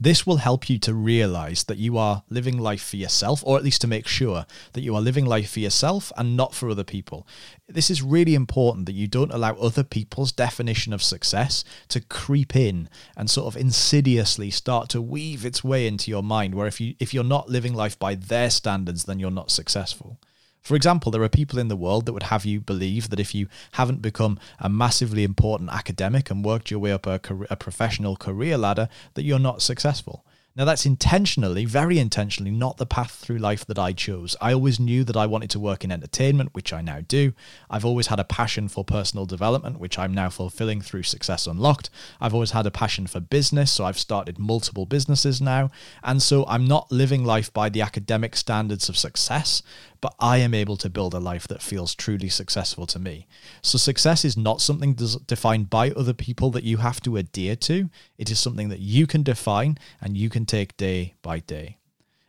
This 0.00 0.24
will 0.24 0.36
help 0.36 0.70
you 0.70 0.78
to 0.80 0.94
realize 0.94 1.64
that 1.64 1.78
you 1.78 1.98
are 1.98 2.22
living 2.30 2.56
life 2.56 2.82
for 2.82 2.96
yourself, 2.96 3.42
or 3.44 3.56
at 3.56 3.64
least 3.64 3.80
to 3.80 3.88
make 3.88 4.06
sure 4.06 4.46
that 4.74 4.82
you 4.82 4.94
are 4.94 5.00
living 5.00 5.26
life 5.26 5.50
for 5.50 5.58
yourself 5.58 6.12
and 6.16 6.36
not 6.36 6.54
for 6.54 6.70
other 6.70 6.84
people. 6.84 7.26
This 7.68 7.90
is 7.90 8.00
really 8.00 8.36
important 8.36 8.86
that 8.86 8.94
you 8.94 9.08
don't 9.08 9.32
allow 9.32 9.54
other 9.54 9.82
people's 9.82 10.30
definition 10.30 10.92
of 10.92 11.02
success 11.02 11.64
to 11.88 12.00
creep 12.00 12.54
in 12.54 12.88
and 13.16 13.28
sort 13.28 13.52
of 13.52 13.60
insidiously 13.60 14.50
start 14.50 14.88
to 14.90 15.02
weave 15.02 15.44
its 15.44 15.64
way 15.64 15.88
into 15.88 16.12
your 16.12 16.22
mind 16.22 16.54
where 16.54 16.68
if 16.68 16.80
you 16.80 16.94
if 17.00 17.12
you're 17.12 17.24
not 17.24 17.48
living 17.48 17.74
life 17.74 17.98
by 17.98 18.14
their 18.14 18.50
standards 18.50 19.04
then 19.04 19.18
you're 19.18 19.30
not 19.32 19.50
successful. 19.50 20.18
For 20.68 20.76
example, 20.76 21.10
there 21.10 21.22
are 21.22 21.30
people 21.30 21.58
in 21.58 21.68
the 21.68 21.76
world 21.76 22.04
that 22.04 22.12
would 22.12 22.24
have 22.24 22.44
you 22.44 22.60
believe 22.60 23.08
that 23.08 23.18
if 23.18 23.34
you 23.34 23.48
haven't 23.72 24.02
become 24.02 24.38
a 24.58 24.68
massively 24.68 25.24
important 25.24 25.70
academic 25.70 26.30
and 26.30 26.44
worked 26.44 26.70
your 26.70 26.78
way 26.78 26.92
up 26.92 27.06
a, 27.06 27.18
career, 27.18 27.46
a 27.48 27.56
professional 27.56 28.16
career 28.16 28.58
ladder, 28.58 28.90
that 29.14 29.22
you're 29.22 29.38
not 29.38 29.62
successful. 29.62 30.26
Now, 30.58 30.64
that's 30.64 30.84
intentionally, 30.84 31.64
very 31.64 32.00
intentionally, 32.00 32.50
not 32.50 32.78
the 32.78 32.84
path 32.84 33.12
through 33.12 33.38
life 33.38 33.64
that 33.66 33.78
I 33.78 33.92
chose. 33.92 34.34
I 34.40 34.52
always 34.52 34.80
knew 34.80 35.04
that 35.04 35.16
I 35.16 35.24
wanted 35.24 35.50
to 35.50 35.60
work 35.60 35.84
in 35.84 35.92
entertainment, 35.92 36.52
which 36.52 36.72
I 36.72 36.80
now 36.82 37.00
do. 37.00 37.32
I've 37.70 37.84
always 37.84 38.08
had 38.08 38.18
a 38.18 38.24
passion 38.24 38.68
for 38.68 38.84
personal 38.84 39.24
development, 39.24 39.78
which 39.78 40.00
I'm 40.00 40.12
now 40.12 40.30
fulfilling 40.30 40.80
through 40.80 41.04
Success 41.04 41.46
Unlocked. 41.46 41.90
I've 42.20 42.34
always 42.34 42.50
had 42.50 42.66
a 42.66 42.72
passion 42.72 43.06
for 43.06 43.20
business, 43.20 43.70
so 43.70 43.84
I've 43.84 44.00
started 44.00 44.40
multiple 44.40 44.84
businesses 44.84 45.40
now. 45.40 45.70
And 46.02 46.20
so 46.20 46.44
I'm 46.48 46.66
not 46.66 46.90
living 46.90 47.24
life 47.24 47.52
by 47.52 47.68
the 47.68 47.82
academic 47.82 48.34
standards 48.34 48.88
of 48.88 48.96
success, 48.96 49.62
but 50.00 50.14
I 50.18 50.38
am 50.38 50.54
able 50.54 50.76
to 50.78 50.90
build 50.90 51.14
a 51.14 51.18
life 51.18 51.48
that 51.48 51.62
feels 51.62 51.94
truly 51.94 52.28
successful 52.28 52.86
to 52.86 52.98
me. 52.98 53.26
So, 53.62 53.78
success 53.78 54.24
is 54.24 54.36
not 54.36 54.60
something 54.60 54.94
defined 54.94 55.70
by 55.70 55.90
other 55.90 56.14
people 56.14 56.50
that 56.52 56.64
you 56.64 56.78
have 56.78 57.00
to 57.02 57.16
adhere 57.16 57.56
to. 57.56 57.90
It 58.16 58.30
is 58.30 58.38
something 58.38 58.68
that 58.68 58.80
you 58.80 59.06
can 59.06 59.22
define 59.22 59.78
and 60.00 60.16
you 60.16 60.30
can 60.30 60.46
take 60.46 60.76
day 60.76 61.14
by 61.22 61.40
day. 61.40 61.78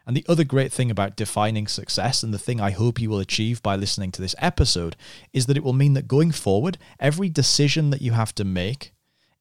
And 0.09 0.17
the 0.17 0.25
other 0.27 0.43
great 0.43 0.73
thing 0.73 0.89
about 0.89 1.15
defining 1.15 1.67
success, 1.67 2.23
and 2.23 2.33
the 2.33 2.39
thing 2.39 2.59
I 2.59 2.71
hope 2.71 2.99
you 2.99 3.11
will 3.11 3.19
achieve 3.19 3.61
by 3.61 3.75
listening 3.75 4.11
to 4.13 4.21
this 4.23 4.33
episode, 4.39 4.95
is 5.33 5.45
that 5.45 5.55
it 5.55 5.63
will 5.63 5.73
mean 5.73 5.93
that 5.93 6.07
going 6.07 6.31
forward, 6.31 6.79
every 6.99 7.29
decision 7.29 7.91
that 7.91 8.01
you 8.01 8.13
have 8.13 8.33
to 8.35 8.43
make, 8.43 8.91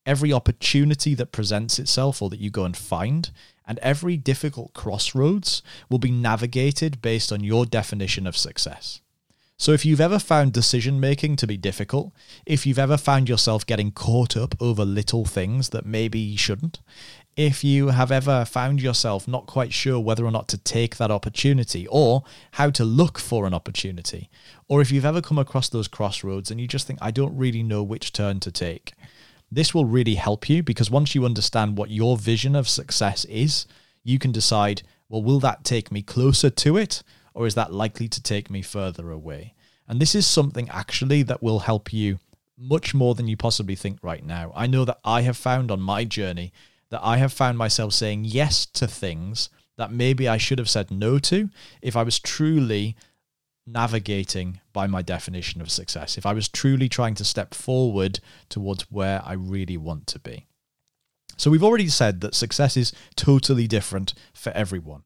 every 0.04 0.30
opportunity 0.30 1.14
that 1.14 1.32
presents 1.32 1.78
itself 1.78 2.20
or 2.20 2.28
that 2.28 2.40
you 2.40 2.50
go 2.50 2.64
and 2.64 2.76
find, 2.76 3.30
and 3.68 3.78
every 3.78 4.16
difficult 4.16 4.72
crossroads 4.75 5.62
will 5.88 5.98
be 5.98 6.10
navigated 6.10 7.00
based 7.00 7.30
on 7.30 7.44
your 7.44 7.66
definition 7.66 8.26
of 8.26 8.37
success. 8.37 9.00
So, 9.60 9.72
if 9.72 9.84
you've 9.84 10.00
ever 10.00 10.20
found 10.20 10.52
decision 10.52 11.00
making 11.00 11.34
to 11.37 11.46
be 11.46 11.56
difficult, 11.56 12.12
if 12.46 12.64
you've 12.64 12.78
ever 12.78 12.96
found 12.96 13.28
yourself 13.28 13.66
getting 13.66 13.90
caught 13.90 14.37
up 14.37 14.54
over 14.60 14.84
little 14.84 15.25
things 15.25 15.70
that 15.70 15.84
maybe 15.84 16.20
you 16.20 16.38
shouldn't, 16.38 16.78
if 17.38 17.62
you 17.62 17.88
have 17.88 18.10
ever 18.10 18.44
found 18.44 18.80
yourself 18.80 19.28
not 19.28 19.46
quite 19.46 19.72
sure 19.72 20.00
whether 20.00 20.25
or 20.25 20.30
not 20.30 20.48
to 20.48 20.58
take 20.58 20.96
that 20.96 21.10
opportunity 21.10 21.87
or 21.88 22.22
how 22.52 22.70
to 22.70 22.84
look 22.84 23.18
for 23.18 23.46
an 23.46 23.54
opportunity, 23.54 24.30
or 24.68 24.80
if 24.80 24.92
you've 24.92 25.04
ever 25.04 25.22
come 25.22 25.38
across 25.38 25.68
those 25.68 25.88
crossroads 25.88 26.50
and 26.50 26.60
you 26.60 26.66
just 26.66 26.87
think, 26.87 26.98
I 27.02 27.10
don't 27.10 27.37
really 27.37 27.62
know 27.64 27.82
which 27.82 28.12
turn 28.12 28.40
to 28.40 28.52
take, 28.52 28.92
this 29.50 29.74
will 29.74 29.84
really 29.84 30.16
help 30.16 30.48
you 30.48 30.62
because 30.62 30.90
once 30.90 31.14
you 31.14 31.24
understand 31.24 31.78
what 31.78 31.90
your 31.90 32.16
vision 32.16 32.54
of 32.54 32.68
success 32.68 33.24
is, 33.26 33.66
you 34.04 34.18
can 34.18 34.32
decide, 34.32 34.82
well, 35.08 35.22
will 35.22 35.40
that 35.40 35.64
take 35.64 35.90
me 35.90 36.02
closer 36.02 36.50
to 36.50 36.76
it 36.76 37.02
or 37.34 37.46
is 37.46 37.54
that 37.54 37.72
likely 37.72 38.08
to 38.08 38.22
take 38.22 38.50
me 38.50 38.62
further 38.62 39.10
away? 39.10 39.54
And 39.86 40.00
this 40.00 40.14
is 40.14 40.26
something 40.26 40.68
actually 40.68 41.22
that 41.24 41.42
will 41.42 41.60
help 41.60 41.92
you 41.92 42.18
much 42.58 42.92
more 42.92 43.14
than 43.14 43.28
you 43.28 43.36
possibly 43.36 43.74
think 43.74 43.98
right 44.02 44.24
now. 44.24 44.52
I 44.54 44.66
know 44.66 44.84
that 44.84 44.98
I 45.04 45.22
have 45.22 45.36
found 45.36 45.70
on 45.70 45.80
my 45.80 46.04
journey 46.04 46.52
that 46.90 47.00
I 47.02 47.18
have 47.18 47.32
found 47.32 47.58
myself 47.58 47.92
saying 47.92 48.24
yes 48.24 48.66
to 48.66 48.86
things 48.86 49.50
that 49.76 49.92
maybe 49.92 50.28
I 50.28 50.38
should 50.38 50.58
have 50.58 50.68
said 50.68 50.90
no 50.90 51.18
to 51.20 51.48
if 51.80 51.96
I 51.96 52.02
was 52.02 52.18
truly 52.18 52.96
navigating 53.70 54.60
by 54.72 54.87
my 54.87 55.02
definition 55.02 55.60
of 55.60 55.70
success, 55.70 56.18
if 56.18 56.26
I 56.26 56.32
was 56.32 56.48
truly 56.48 56.88
trying 56.88 57.14
to 57.16 57.25
step 57.25 57.54
forward 57.54 58.20
towards 58.48 58.90
where 58.90 59.22
I 59.25 59.34
really 59.34 59.76
want 59.76 60.06
to 60.08 60.18
be. 60.18 60.46
So, 61.37 61.50
we've 61.50 61.64
already 61.64 61.88
said 61.88 62.20
that 62.20 62.34
success 62.34 62.76
is 62.76 62.92
totally 63.14 63.66
different 63.66 64.14
for 64.32 64.50
everyone, 64.52 65.04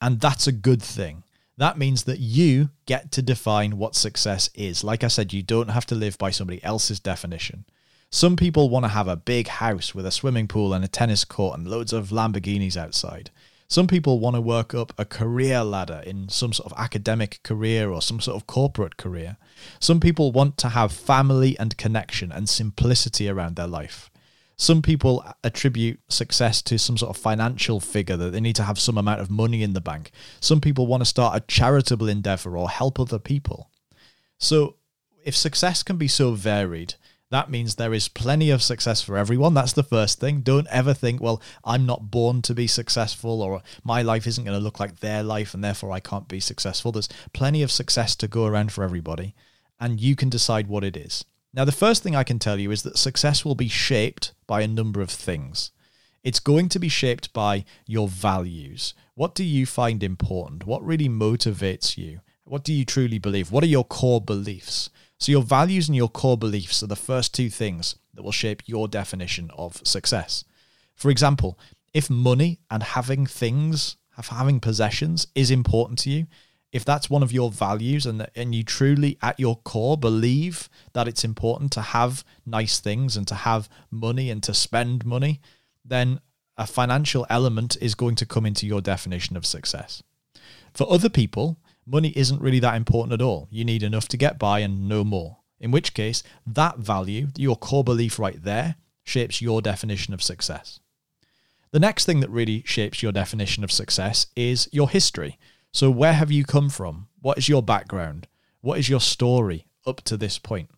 and 0.00 0.20
that's 0.20 0.46
a 0.46 0.52
good 0.52 0.82
thing. 0.82 1.24
That 1.56 1.78
means 1.78 2.04
that 2.04 2.18
you 2.18 2.70
get 2.86 3.12
to 3.12 3.22
define 3.22 3.78
what 3.78 3.94
success 3.94 4.50
is. 4.54 4.82
Like 4.82 5.04
I 5.04 5.08
said, 5.08 5.32
you 5.32 5.42
don't 5.42 5.68
have 5.68 5.86
to 5.86 5.94
live 5.94 6.18
by 6.18 6.30
somebody 6.30 6.62
else's 6.64 6.98
definition. 6.98 7.64
Some 8.10 8.36
people 8.36 8.68
want 8.68 8.84
to 8.84 8.90
have 8.90 9.08
a 9.08 9.16
big 9.16 9.48
house 9.48 9.94
with 9.94 10.06
a 10.06 10.10
swimming 10.10 10.48
pool 10.48 10.72
and 10.72 10.84
a 10.84 10.88
tennis 10.88 11.24
court 11.24 11.58
and 11.58 11.66
loads 11.68 11.92
of 11.92 12.10
Lamborghinis 12.10 12.76
outside. 12.76 13.30
Some 13.68 13.86
people 13.86 14.20
want 14.20 14.36
to 14.36 14.40
work 14.40 14.74
up 14.74 14.92
a 14.98 15.04
career 15.04 15.64
ladder 15.64 16.02
in 16.06 16.28
some 16.28 16.52
sort 16.52 16.70
of 16.70 16.78
academic 16.78 17.40
career 17.42 17.90
or 17.90 18.02
some 18.02 18.20
sort 18.20 18.36
of 18.36 18.46
corporate 18.46 18.96
career. 18.96 19.36
Some 19.80 20.00
people 20.00 20.32
want 20.32 20.58
to 20.58 20.70
have 20.70 20.92
family 20.92 21.58
and 21.58 21.76
connection 21.76 22.30
and 22.30 22.48
simplicity 22.48 23.28
around 23.28 23.56
their 23.56 23.66
life. 23.66 24.10
Some 24.56 24.82
people 24.82 25.24
attribute 25.42 26.00
success 26.08 26.62
to 26.62 26.78
some 26.78 26.96
sort 26.96 27.16
of 27.16 27.20
financial 27.20 27.80
figure 27.80 28.16
that 28.16 28.30
they 28.30 28.40
need 28.40 28.56
to 28.56 28.62
have 28.62 28.78
some 28.78 28.96
amount 28.96 29.20
of 29.20 29.30
money 29.30 29.62
in 29.62 29.72
the 29.72 29.80
bank. 29.80 30.12
Some 30.40 30.60
people 30.60 30.86
want 30.86 31.00
to 31.00 31.06
start 31.06 31.36
a 31.36 31.40
charitable 31.40 32.08
endeavor 32.08 32.56
or 32.56 32.68
help 32.68 33.00
other 33.00 33.18
people. 33.18 33.70
So, 34.38 34.76
if 35.24 35.34
success 35.34 35.82
can 35.82 35.96
be 35.96 36.06
so 36.06 36.32
varied, 36.32 36.94
that 37.30 37.50
means 37.50 37.74
there 37.74 37.94
is 37.94 38.08
plenty 38.08 38.50
of 38.50 38.62
success 38.62 39.02
for 39.02 39.16
everyone. 39.16 39.54
That's 39.54 39.72
the 39.72 39.82
first 39.82 40.20
thing. 40.20 40.42
Don't 40.42 40.68
ever 40.70 40.94
think, 40.94 41.20
well, 41.20 41.42
I'm 41.64 41.86
not 41.86 42.10
born 42.10 42.42
to 42.42 42.54
be 42.54 42.66
successful 42.66 43.42
or 43.42 43.62
my 43.82 44.02
life 44.02 44.26
isn't 44.26 44.44
going 44.44 44.56
to 44.56 44.62
look 44.62 44.78
like 44.78 45.00
their 45.00 45.22
life 45.22 45.54
and 45.54 45.64
therefore 45.64 45.90
I 45.90 46.00
can't 46.00 46.28
be 46.28 46.40
successful. 46.40 46.92
There's 46.92 47.08
plenty 47.32 47.62
of 47.62 47.72
success 47.72 48.14
to 48.16 48.28
go 48.28 48.46
around 48.46 48.72
for 48.72 48.84
everybody, 48.84 49.34
and 49.80 50.00
you 50.00 50.14
can 50.16 50.28
decide 50.28 50.68
what 50.68 50.84
it 50.84 50.96
is. 50.96 51.24
Now, 51.52 51.64
the 51.64 51.72
first 51.72 52.02
thing 52.02 52.16
I 52.16 52.24
can 52.24 52.38
tell 52.38 52.58
you 52.58 52.70
is 52.70 52.82
that 52.82 52.98
success 52.98 53.44
will 53.44 53.54
be 53.54 53.68
shaped 53.68 54.32
by 54.46 54.62
a 54.62 54.68
number 54.68 55.00
of 55.00 55.10
things. 55.10 55.70
It's 56.22 56.40
going 56.40 56.68
to 56.70 56.78
be 56.78 56.88
shaped 56.88 57.32
by 57.32 57.64
your 57.86 58.08
values. 58.08 58.94
What 59.14 59.34
do 59.34 59.44
you 59.44 59.66
find 59.66 60.02
important? 60.02 60.66
What 60.66 60.84
really 60.84 61.08
motivates 61.08 61.96
you? 61.96 62.20
What 62.44 62.64
do 62.64 62.72
you 62.72 62.84
truly 62.84 63.18
believe? 63.18 63.52
What 63.52 63.62
are 63.62 63.68
your 63.68 63.84
core 63.84 64.20
beliefs? 64.20 64.90
So, 65.18 65.32
your 65.32 65.42
values 65.42 65.88
and 65.88 65.96
your 65.96 66.08
core 66.08 66.36
beliefs 66.36 66.82
are 66.82 66.88
the 66.88 66.96
first 66.96 67.34
two 67.34 67.48
things 67.48 67.96
that 68.14 68.22
will 68.22 68.32
shape 68.32 68.62
your 68.66 68.88
definition 68.88 69.50
of 69.56 69.80
success. 69.84 70.44
For 70.94 71.10
example, 71.10 71.58
if 71.92 72.10
money 72.10 72.60
and 72.70 72.82
having 72.82 73.26
things, 73.26 73.96
having 74.16 74.60
possessions 74.60 75.26
is 75.34 75.50
important 75.50 75.98
to 76.00 76.10
you, 76.10 76.26
if 76.72 76.84
that's 76.84 77.08
one 77.08 77.22
of 77.22 77.32
your 77.32 77.52
values 77.52 78.04
and, 78.04 78.26
and 78.34 78.52
you 78.52 78.64
truly 78.64 79.16
at 79.22 79.38
your 79.38 79.56
core 79.58 79.96
believe 79.96 80.68
that 80.92 81.06
it's 81.06 81.22
important 81.22 81.70
to 81.72 81.80
have 81.80 82.24
nice 82.44 82.80
things 82.80 83.16
and 83.16 83.28
to 83.28 83.34
have 83.36 83.68
money 83.92 84.28
and 84.28 84.42
to 84.42 84.52
spend 84.52 85.06
money, 85.06 85.40
then 85.84 86.20
a 86.56 86.66
financial 86.66 87.26
element 87.30 87.76
is 87.80 87.94
going 87.94 88.16
to 88.16 88.26
come 88.26 88.44
into 88.44 88.66
your 88.66 88.80
definition 88.80 89.36
of 89.36 89.46
success. 89.46 90.02
For 90.72 90.90
other 90.90 91.08
people, 91.08 91.58
money 91.86 92.12
isn't 92.16 92.40
really 92.40 92.60
that 92.60 92.76
important 92.76 93.12
at 93.12 93.22
all. 93.22 93.48
You 93.50 93.64
need 93.64 93.82
enough 93.82 94.08
to 94.08 94.16
get 94.16 94.38
by 94.38 94.60
and 94.60 94.88
no 94.88 95.04
more. 95.04 95.38
In 95.60 95.70
which 95.70 95.94
case, 95.94 96.22
that 96.46 96.78
value, 96.78 97.28
your 97.36 97.56
core 97.56 97.84
belief 97.84 98.18
right 98.18 98.42
there, 98.42 98.76
shapes 99.02 99.40
your 99.40 99.62
definition 99.62 100.12
of 100.14 100.22
success. 100.22 100.80
The 101.70 101.80
next 101.80 102.04
thing 102.04 102.20
that 102.20 102.30
really 102.30 102.62
shapes 102.66 103.02
your 103.02 103.12
definition 103.12 103.64
of 103.64 103.72
success 103.72 104.26
is 104.36 104.68
your 104.72 104.88
history. 104.88 105.38
So, 105.72 105.90
where 105.90 106.12
have 106.12 106.30
you 106.30 106.44
come 106.44 106.70
from? 106.70 107.08
What 107.20 107.38
is 107.38 107.48
your 107.48 107.62
background? 107.62 108.28
What 108.60 108.78
is 108.78 108.88
your 108.88 109.00
story 109.00 109.66
up 109.86 110.02
to 110.02 110.16
this 110.16 110.38
point? 110.38 110.70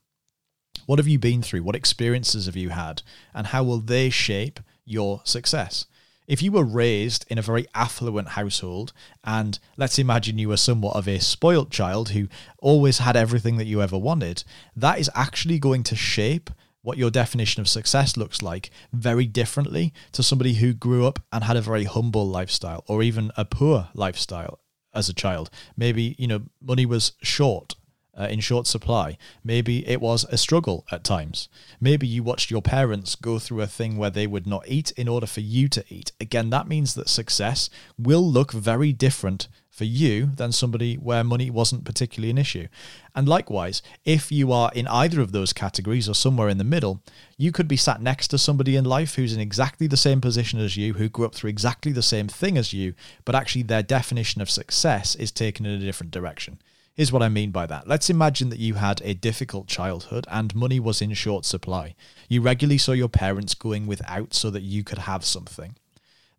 What 0.87 0.99
have 0.99 1.09
you 1.09 1.19
been 1.19 1.43
through? 1.43 1.63
What 1.63 1.77
experiences 1.77 2.47
have 2.47 2.57
you 2.57 2.71
had? 2.71 3.03
And 3.35 3.49
how 3.49 3.65
will 3.65 3.81
they 3.81 4.09
shape 4.11 4.61
your 4.85 5.21
success? 5.25 5.87
If 6.27 6.43
you 6.43 6.53
were 6.53 6.65
raised 6.65 7.25
in 7.29 7.39
a 7.39 7.43
very 7.43 7.67
affluent 7.75 8.29
household, 8.29 8.93
and 9.25 9.59
let's 9.77 9.99
imagine 9.99 10.39
you 10.39 10.49
were 10.49 10.57
somewhat 10.57 10.97
of 10.97 11.09
a 11.09 11.19
spoilt 11.19 11.71
child 11.71 12.11
who 12.11 12.29
always 12.59 12.99
had 12.99 13.17
everything 13.17 13.57
that 13.57 13.67
you 13.67 13.83
ever 13.83 13.99
wanted, 13.99 14.45
that 14.75 14.99
is 14.99 15.11
actually 15.15 15.59
going 15.59 15.83
to 15.85 15.97
shape 15.97 16.51
what 16.83 16.99
your 16.99 17.11
definition 17.11 17.61
of 17.61 17.69
success 17.69 18.17
looks 18.17 18.43
like 18.43 18.71
very 18.93 19.27
differently 19.27 19.93
to 20.13 20.23
somebody 20.23 20.55
who 20.55 20.73
grew 20.73 21.05
up 21.05 21.19
and 21.33 21.43
had 21.43 21.57
a 21.57 21.61
very 21.61 21.85
humble 21.85 22.27
lifestyle 22.29 22.85
or 22.87 23.03
even 23.03 23.33
a 23.37 23.45
poor 23.45 23.89
lifestyle 23.93 24.61
as 24.95 25.09
a 25.09 25.15
child. 25.15 25.51
Maybe, 25.77 26.15
you 26.17 26.29
know, 26.29 26.43
money 26.61 26.87
was 26.87 27.13
short 27.23 27.75
uh, 28.19 28.29
in 28.31 28.41
short 28.41 28.67
supply. 28.67 29.19
Maybe 29.45 29.87
it 29.89 30.01
was 30.01 30.25
a 30.31 30.39
struggle 30.39 30.87
at 30.91 31.05
times. 31.05 31.49
Maybe 31.81 32.07
you 32.07 32.23
watched 32.23 32.51
your 32.51 32.63
parents 32.63 33.15
go 33.15 33.39
through 33.39 33.61
a 33.61 33.67
thing 33.67 33.97
where 33.97 34.11
they 34.11 34.27
would 34.27 34.47
not 34.47 34.65
eat 34.67 34.93
in 34.93 35.09
order 35.09 35.27
for 35.27 35.41
you 35.41 35.69
to 35.69 35.85
eat. 35.89 36.13
Again, 36.21 36.51
that 36.51 36.69
means 36.69 36.95
that 36.95 37.09
success 37.09 37.69
will 37.99 38.27
look 38.27 38.53
very 38.53 38.93
different 38.93 39.49
for 39.77 39.85
you 39.85 40.31
than 40.37 40.51
somebody 40.53 40.95
where 40.95 41.23
money 41.23 41.51
wasn't 41.51 41.85
particularly 41.85 42.31
an 42.31 42.39
issue. 42.39 42.67
And 43.15 43.29
likewise, 43.29 43.83
if 44.07 44.33
you 44.33 44.51
are 44.51 44.71
in 44.75 44.87
either 44.87 45.21
of 45.21 45.33
those 45.33 45.53
categories 45.53 46.09
or 46.09 46.15
somewhere 46.15 46.49
in 46.49 46.57
the 46.57 46.65
middle, 46.65 47.03
you 47.37 47.53
could 47.53 47.69
be 47.69 47.77
sat 47.77 48.01
next 48.01 48.29
to 48.29 48.39
somebody 48.39 48.75
in 48.75 48.87
life 48.87 49.17
who's 49.17 49.35
in 49.35 49.41
exactly 49.41 49.87
the 49.87 49.99
same 49.99 50.23
position 50.23 50.59
as 50.61 50.79
you, 50.79 50.95
who 50.95 51.11
grew 51.11 51.27
up 51.27 51.35
through 51.35 51.51
exactly 51.51 51.93
the 51.93 52.01
same 52.01 52.27
thing 52.27 52.57
as 52.57 52.73
you, 52.73 52.95
but 53.27 53.35
actually 53.35 53.65
their 53.65 53.83
definition 53.83 54.41
of 54.41 54.49
success 54.49 55.15
is 55.15 55.31
taken 55.31 55.67
in 55.67 55.79
a 55.79 55.85
different 55.85 56.11
direction. 56.11 56.59
Here's 56.97 57.13
what 57.13 57.23
I 57.23 57.29
mean 57.29 57.51
by 57.51 57.67
that. 57.67 57.87
Let's 57.87 58.09
imagine 58.09 58.49
that 58.49 58.59
you 58.59 58.75
had 58.75 59.03
a 59.05 59.13
difficult 59.13 59.67
childhood 59.67 60.27
and 60.31 60.55
money 60.55 60.81
was 60.81 61.03
in 61.03 61.13
short 61.13 61.45
supply. 61.45 61.95
You 62.27 62.41
regularly 62.41 62.79
saw 62.79 62.93
your 62.93 63.11
parents 63.11 63.53
going 63.53 63.87
without 63.87 64.33
so 64.33 64.49
that 64.49 64.63
you 64.63 64.83
could 64.83 65.01
have 65.01 65.23
something. 65.23 65.77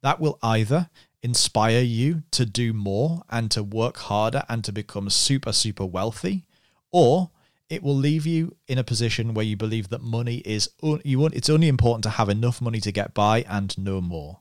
That 0.02 0.20
will 0.20 0.40
either 0.42 0.90
inspire 1.22 1.82
you 1.82 2.24
to 2.32 2.44
do 2.48 2.74
more 2.74 3.22
and 3.30 3.52
to 3.52 3.62
work 3.62 3.98
harder 3.98 4.44
and 4.50 4.64
to 4.64 4.72
become 4.72 5.12
super, 5.12 5.54
super 5.54 5.86
wealthy, 5.86 6.46
or 6.92 7.30
it 7.70 7.84
will 7.84 7.96
leave 7.96 8.26
you 8.26 8.56
in 8.68 8.80
a 8.80 8.84
position 8.84 9.36
where 9.36 9.46
you 9.46 9.56
believe 9.56 9.90
that 9.90 10.02
money 10.02 10.38
is 10.38 10.72
you 11.04 11.20
want 11.20 11.36
it's 11.36 11.50
only 11.50 11.68
important 11.68 12.02
to 12.04 12.10
have 12.12 12.30
enough 12.30 12.62
money 12.62 12.80
to 12.80 12.92
get 12.92 13.14
by 13.14 13.44
and 13.48 13.78
no 13.78 14.02
more. 14.02 14.40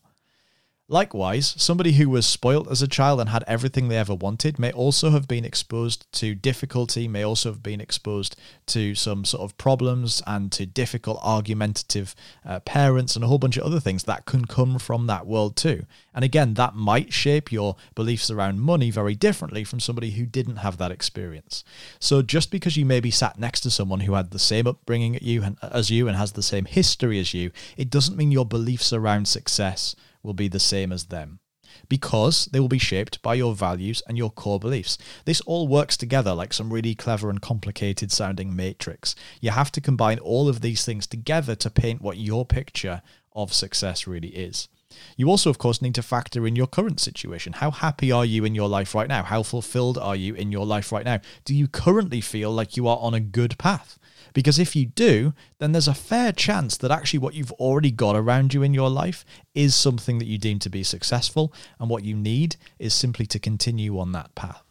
Likewise, 0.89 1.57
somebody 1.59 1.95
who 1.95 2.09
was 2.09 2.25
spoilt 2.25 2.71
as 2.71 2.81
a 2.81 2.87
child 2.87 3.19
and 3.19 3.31
had 3.31 3.43
everything 3.49 3.89
they 3.89 3.99
ever 3.99 4.15
wanted 4.15 4.57
may 4.57 4.71
also 4.71 5.11
have 5.11 5.27
been 5.27 5.45
exposed 5.45 6.07
to 6.13 6.33
difficulty, 6.33 7.09
may 7.09 7.25
also 7.25 7.51
have 7.51 7.61
been 7.61 7.81
exposed 7.81 8.37
to 8.67 8.95
some 8.95 9.25
sort 9.25 9.43
of 9.43 9.59
problems 9.59 10.23
and 10.29 10.53
to 10.53 10.65
difficult, 10.65 11.19
argumentative 11.25 12.15
uh, 12.45 12.61
parents 12.61 13.17
and 13.17 13.25
a 13.25 13.27
whole 13.27 13.41
bunch 13.41 13.57
of 13.57 13.65
other 13.65 13.81
things 13.81 14.05
that 14.05 14.27
can 14.27 14.45
come 14.45 14.79
from 14.79 15.09
that 15.09 15.27
world 15.27 15.57
too. 15.57 15.85
And 16.15 16.25
again, 16.25 16.55
that 16.55 16.77
might 16.77 17.13
shape 17.13 17.51
your 17.51 17.75
beliefs 17.97 18.31
around 18.31 18.61
money 18.61 18.93
very 18.93 19.17
differently 19.17 19.65
from 19.65 19.81
somebody 19.81 20.13
who 20.13 20.25
didn't 20.25 20.59
have 20.59 20.77
that 20.79 20.93
experience. 20.93 21.65
So 21.99 22.23
just 22.23 22.53
because 22.53 22.77
you 22.77 22.87
may 22.87 23.01
be 23.01 23.11
sat 23.11 23.41
next 23.41 23.63
to 23.63 23.73
someone 23.73 24.01
who 24.01 24.15
had 24.15 24.31
the 24.31 24.39
same 24.39 24.69
upbringing 24.69 25.17
as 25.63 25.91
you 25.91 26.07
and 26.07 26.17
has 26.17 26.33
the 26.33 26.45
same 26.45 26.65
history 26.65 27.19
as 27.19 27.35
you, 27.35 27.51
it 27.77 27.91
doesn't 27.91 28.17
mean 28.17 28.31
your 28.31 28.47
beliefs 28.47 28.93
around 28.93 29.27
success 29.27 29.97
will 30.27 30.35
be 30.35 30.49
the 30.49 30.61
same 30.61 30.93
as 30.93 31.07
them 31.07 31.41
because 31.89 32.47
they 32.47 32.61
will 32.61 32.69
be 32.69 32.79
shaped 32.79 33.21
by 33.23 33.35
your 33.35 33.55
values 33.55 34.03
and 34.07 34.17
your 34.17 34.31
core 34.31 34.59
beliefs. 34.59 34.99
This 35.25 35.41
all 35.43 35.69
works 35.69 35.97
together 35.97 36.35
like 36.35 36.53
some 36.53 36.73
really 36.73 36.95
clever 36.95 37.31
and 37.31 37.41
complicated 37.41 38.13
sounding 38.13 38.55
matrix. 38.55 39.15
You 39.41 39.51
have 39.51 39.73
to 39.73 39.81
combine 39.81 40.19
all 40.19 40.49
of 40.49 40.61
these 40.61 40.85
things 40.85 41.07
together 41.07 41.55
to 41.57 41.71
paint 41.71 42.03
what 42.03 42.19
your 42.19 42.45
picture 42.45 43.03
of 43.35 43.53
success 43.53 44.07
really 44.07 44.29
is. 44.29 44.69
You 45.17 45.29
also, 45.29 45.51
of 45.51 45.59
course, 45.59 45.83
need 45.83 45.95
to 45.97 46.03
factor 46.03 46.47
in 46.47 46.57
your 46.57 46.67
current 46.67 47.01
situation. 47.01 47.55
How 47.55 47.71
happy 47.71 48.11
are 48.11 48.25
you 48.25 48.45
in 48.45 48.55
your 48.55 48.69
life 48.69 48.95
right 48.95 49.09
now? 49.09 49.25
How 49.25 49.43
fulfilled 49.43 49.99
are 49.99 50.17
you 50.17 50.35
in 50.35 50.53
your 50.53 50.65
life 50.65 50.93
right 50.93 51.05
now? 51.05 51.21
Do 51.45 51.55
you 51.55 51.69
currently 51.69 52.21
feel 52.21 52.51
like 52.51 52.77
you 52.77 52.89
are 52.89 52.99
on 52.99 53.13
a 53.13 53.21
good 53.21 53.59
path? 53.59 53.99
Because 54.37 54.59
if 54.59 54.77
you 54.77 54.85
do, 54.85 55.33
then 55.61 55.73
there's 55.73 55.89
a 55.89 55.95
fair 55.95 56.31
chance 56.31 56.77
that 56.77 56.91
actually 56.91 57.21
what 57.21 57.33
you've 57.33 57.53
already 57.53 57.91
got 57.91 58.15
around 58.15 58.53
you 58.53 58.63
in 58.63 58.75
your 58.75 58.91
life 58.91 59.25
is 59.55 59.75
something 59.75 60.19
that 60.19 60.27
you 60.27 60.37
deem 60.37 60.59
to 60.59 60.69
be 60.69 60.83
successful, 60.83 61.55
and 61.81 61.89
what 61.89 62.05
you 62.05 62.15
need 62.15 62.57
is 62.79 62.93
simply 62.93 63.25
to 63.25 63.39
continue 63.39 63.99
on 63.99 64.13
that 64.13 64.35
path. 64.35 64.63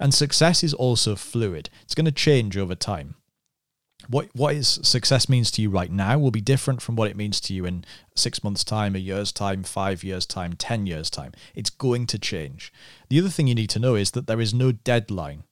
And 0.00 0.12
success 0.12 0.64
is 0.64 0.74
also 0.74 1.14
fluid, 1.14 1.70
it's 1.82 1.94
going 1.94 2.06
to 2.06 2.10
change 2.10 2.56
over 2.56 2.74
time. 2.74 3.14
What, 4.08 4.28
what 4.32 4.56
is 4.56 4.80
success 4.82 5.28
means 5.28 5.52
to 5.52 5.62
you 5.62 5.70
right 5.70 5.92
now 5.92 6.18
will 6.18 6.32
be 6.32 6.40
different 6.40 6.82
from 6.82 6.96
what 6.96 7.08
it 7.08 7.16
means 7.16 7.40
to 7.42 7.54
you 7.54 7.64
in 7.66 7.84
six 8.16 8.42
months' 8.42 8.64
time, 8.64 8.96
a 8.96 8.98
year's 8.98 9.30
time, 9.30 9.62
five 9.62 10.02
years' 10.02 10.26
time, 10.26 10.54
10 10.54 10.86
years' 10.86 11.10
time. 11.10 11.30
It's 11.54 11.70
going 11.70 12.08
to 12.08 12.18
change. 12.18 12.72
The 13.08 13.20
other 13.20 13.28
thing 13.28 13.46
you 13.46 13.54
need 13.54 13.70
to 13.70 13.78
know 13.78 13.94
is 13.94 14.10
that 14.12 14.26
there 14.26 14.40
is 14.40 14.52
no 14.52 14.72
deadline 14.72 15.44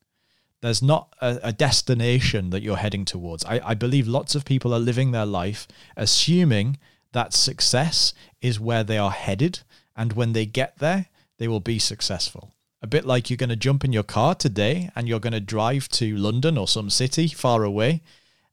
there's 0.60 0.82
not 0.82 1.14
a, 1.20 1.38
a, 1.44 1.52
destination 1.52 2.50
that 2.50 2.62
you're 2.62 2.76
heading 2.76 3.04
towards. 3.04 3.44
I, 3.44 3.60
I 3.64 3.74
believe 3.74 4.08
lots 4.08 4.34
of 4.34 4.44
people 4.44 4.74
are 4.74 4.80
living 4.80 5.12
their 5.12 5.26
life 5.26 5.68
assuming 5.96 6.78
that 7.12 7.32
success 7.32 8.12
is 8.40 8.60
where 8.60 8.84
they 8.84 8.98
are 8.98 9.10
headed, 9.10 9.60
and 9.96 10.12
when 10.12 10.32
they 10.32 10.46
get 10.46 10.78
there, 10.78 11.06
they 11.38 11.48
will 11.48 11.60
be 11.60 11.78
successful. 11.78 12.54
A 12.82 12.86
bit 12.86 13.04
like 13.04 13.28
you're 13.28 13.36
going 13.36 13.48
to 13.48 13.56
jump 13.56 13.84
in 13.84 13.92
your 13.92 14.02
car 14.02 14.34
today 14.34 14.90
and 14.94 15.08
you're 15.08 15.18
going 15.18 15.32
to 15.32 15.40
drive 15.40 15.88
to 15.90 16.16
London 16.16 16.56
or 16.56 16.68
some 16.68 16.90
city 16.90 17.28
far 17.28 17.64
away, 17.64 18.02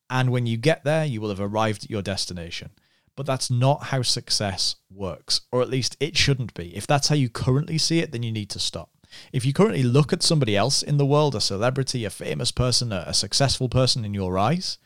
and 0.09 0.31
when 0.31 0.45
you 0.45 0.57
get 0.57 0.83
there, 0.83 1.05
you 1.05 1.19
will 1.21 1.29
have 1.29 1.41
arrived 1.41 1.85
at 1.85 1.89
your 1.89 2.01
destination. 2.01 2.71
But 3.15 3.25
that's 3.25 3.49
not 3.49 3.85
how 3.85 4.01
success 4.01 4.75
works, 4.91 5.41
or 5.51 5.61
at 5.61 5.69
least 5.69 5.95
it 5.99 6.17
shouldn't 6.17 6.53
be. 6.53 6.75
If 6.75 6.85
that's 6.85 7.07
how 7.07 7.15
you 7.15 7.29
currently 7.29 7.77
see 7.77 7.99
it, 7.99 8.11
then 8.11 8.23
you 8.23 8.31
need 8.31 8.49
to 8.51 8.59
stop. 8.59 8.89
If 9.31 9.45
you 9.45 9.53
currently 9.53 9.83
look 9.83 10.13
at 10.13 10.23
somebody 10.23 10.55
else 10.55 10.81
in 10.81 10.97
the 10.97 11.05
world, 11.05 11.35
a 11.35 11.41
celebrity, 11.41 12.05
a 12.05 12.09
famous 12.09 12.51
person, 12.51 12.91
a, 12.91 13.05
a 13.07 13.13
successful 13.13 13.69
person 13.69 14.05
in 14.05 14.13
your 14.13 14.37
eyes, 14.37 14.77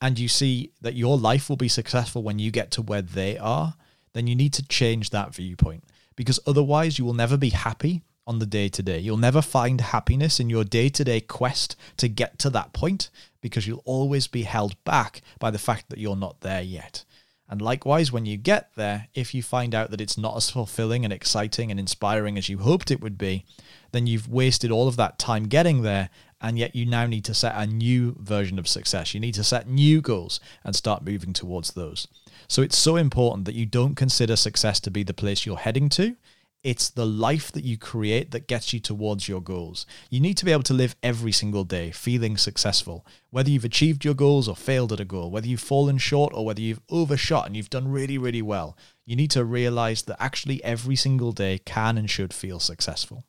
and 0.00 0.18
you 0.18 0.28
see 0.28 0.72
that 0.80 0.94
your 0.94 1.16
life 1.16 1.48
will 1.48 1.56
be 1.56 1.68
successful 1.68 2.22
when 2.22 2.38
you 2.38 2.50
get 2.50 2.70
to 2.72 2.82
where 2.82 3.02
they 3.02 3.38
are, 3.38 3.74
then 4.12 4.26
you 4.26 4.34
need 4.34 4.52
to 4.54 4.66
change 4.68 5.10
that 5.10 5.34
viewpoint 5.34 5.84
because 6.16 6.40
otherwise 6.46 6.98
you 6.98 7.04
will 7.04 7.14
never 7.14 7.36
be 7.36 7.50
happy 7.50 8.02
on 8.26 8.38
the 8.38 8.46
day 8.46 8.68
to 8.68 8.82
day. 8.82 8.98
You'll 8.98 9.16
never 9.16 9.42
find 9.42 9.80
happiness 9.80 10.40
in 10.40 10.48
your 10.48 10.64
day 10.64 10.88
to 10.88 11.04
day 11.04 11.20
quest 11.20 11.76
to 11.98 12.08
get 12.08 12.38
to 12.40 12.50
that 12.50 12.72
point 12.72 13.10
because 13.40 13.66
you'll 13.66 13.82
always 13.84 14.26
be 14.26 14.44
held 14.44 14.82
back 14.84 15.20
by 15.38 15.50
the 15.50 15.58
fact 15.58 15.90
that 15.90 15.98
you're 15.98 16.16
not 16.16 16.40
there 16.40 16.62
yet. 16.62 17.04
And 17.48 17.60
likewise, 17.60 18.10
when 18.10 18.24
you 18.24 18.36
get 18.36 18.70
there, 18.74 19.08
if 19.14 19.34
you 19.34 19.42
find 19.42 19.74
out 19.74 19.90
that 19.90 20.00
it's 20.00 20.16
not 20.16 20.36
as 20.36 20.50
fulfilling 20.50 21.04
and 21.04 21.12
exciting 21.12 21.70
and 21.70 21.78
inspiring 21.78 22.38
as 22.38 22.48
you 22.48 22.58
hoped 22.58 22.90
it 22.90 23.00
would 23.00 23.18
be, 23.18 23.44
then 23.92 24.06
you've 24.06 24.28
wasted 24.28 24.70
all 24.70 24.88
of 24.88 24.96
that 24.96 25.18
time 25.18 25.44
getting 25.44 25.82
there. 25.82 26.08
And 26.40 26.58
yet, 26.58 26.74
you 26.74 26.84
now 26.84 27.06
need 27.06 27.24
to 27.26 27.34
set 27.34 27.54
a 27.56 27.66
new 27.66 28.16
version 28.18 28.58
of 28.58 28.68
success. 28.68 29.14
You 29.14 29.20
need 29.20 29.34
to 29.34 29.44
set 29.44 29.68
new 29.68 30.00
goals 30.00 30.40
and 30.62 30.74
start 30.74 31.04
moving 31.04 31.32
towards 31.32 31.72
those. 31.72 32.06
So, 32.48 32.60
it's 32.60 32.76
so 32.76 32.96
important 32.96 33.44
that 33.46 33.54
you 33.54 33.66
don't 33.66 33.94
consider 33.94 34.36
success 34.36 34.80
to 34.80 34.90
be 34.90 35.02
the 35.02 35.14
place 35.14 35.46
you're 35.46 35.56
heading 35.56 35.88
to. 35.90 36.16
It's 36.64 36.88
the 36.88 37.04
life 37.04 37.52
that 37.52 37.64
you 37.64 37.76
create 37.76 38.30
that 38.30 38.48
gets 38.48 38.72
you 38.72 38.80
towards 38.80 39.28
your 39.28 39.42
goals. 39.42 39.84
You 40.08 40.18
need 40.18 40.38
to 40.38 40.46
be 40.46 40.50
able 40.50 40.62
to 40.62 40.72
live 40.72 40.96
every 41.02 41.30
single 41.30 41.64
day 41.64 41.90
feeling 41.90 42.38
successful. 42.38 43.06
Whether 43.28 43.50
you've 43.50 43.66
achieved 43.66 44.02
your 44.02 44.14
goals 44.14 44.48
or 44.48 44.56
failed 44.56 44.90
at 44.90 44.98
a 44.98 45.04
goal, 45.04 45.30
whether 45.30 45.46
you've 45.46 45.60
fallen 45.60 45.98
short 45.98 46.32
or 46.34 46.46
whether 46.46 46.62
you've 46.62 46.80
overshot 46.88 47.44
and 47.44 47.54
you've 47.54 47.68
done 47.68 47.92
really, 47.92 48.16
really 48.16 48.40
well, 48.40 48.78
you 49.04 49.14
need 49.14 49.30
to 49.32 49.44
realize 49.44 50.02
that 50.04 50.16
actually 50.18 50.64
every 50.64 50.96
single 50.96 51.32
day 51.32 51.58
can 51.58 51.98
and 51.98 52.08
should 52.08 52.32
feel 52.32 52.58
successful. 52.58 53.26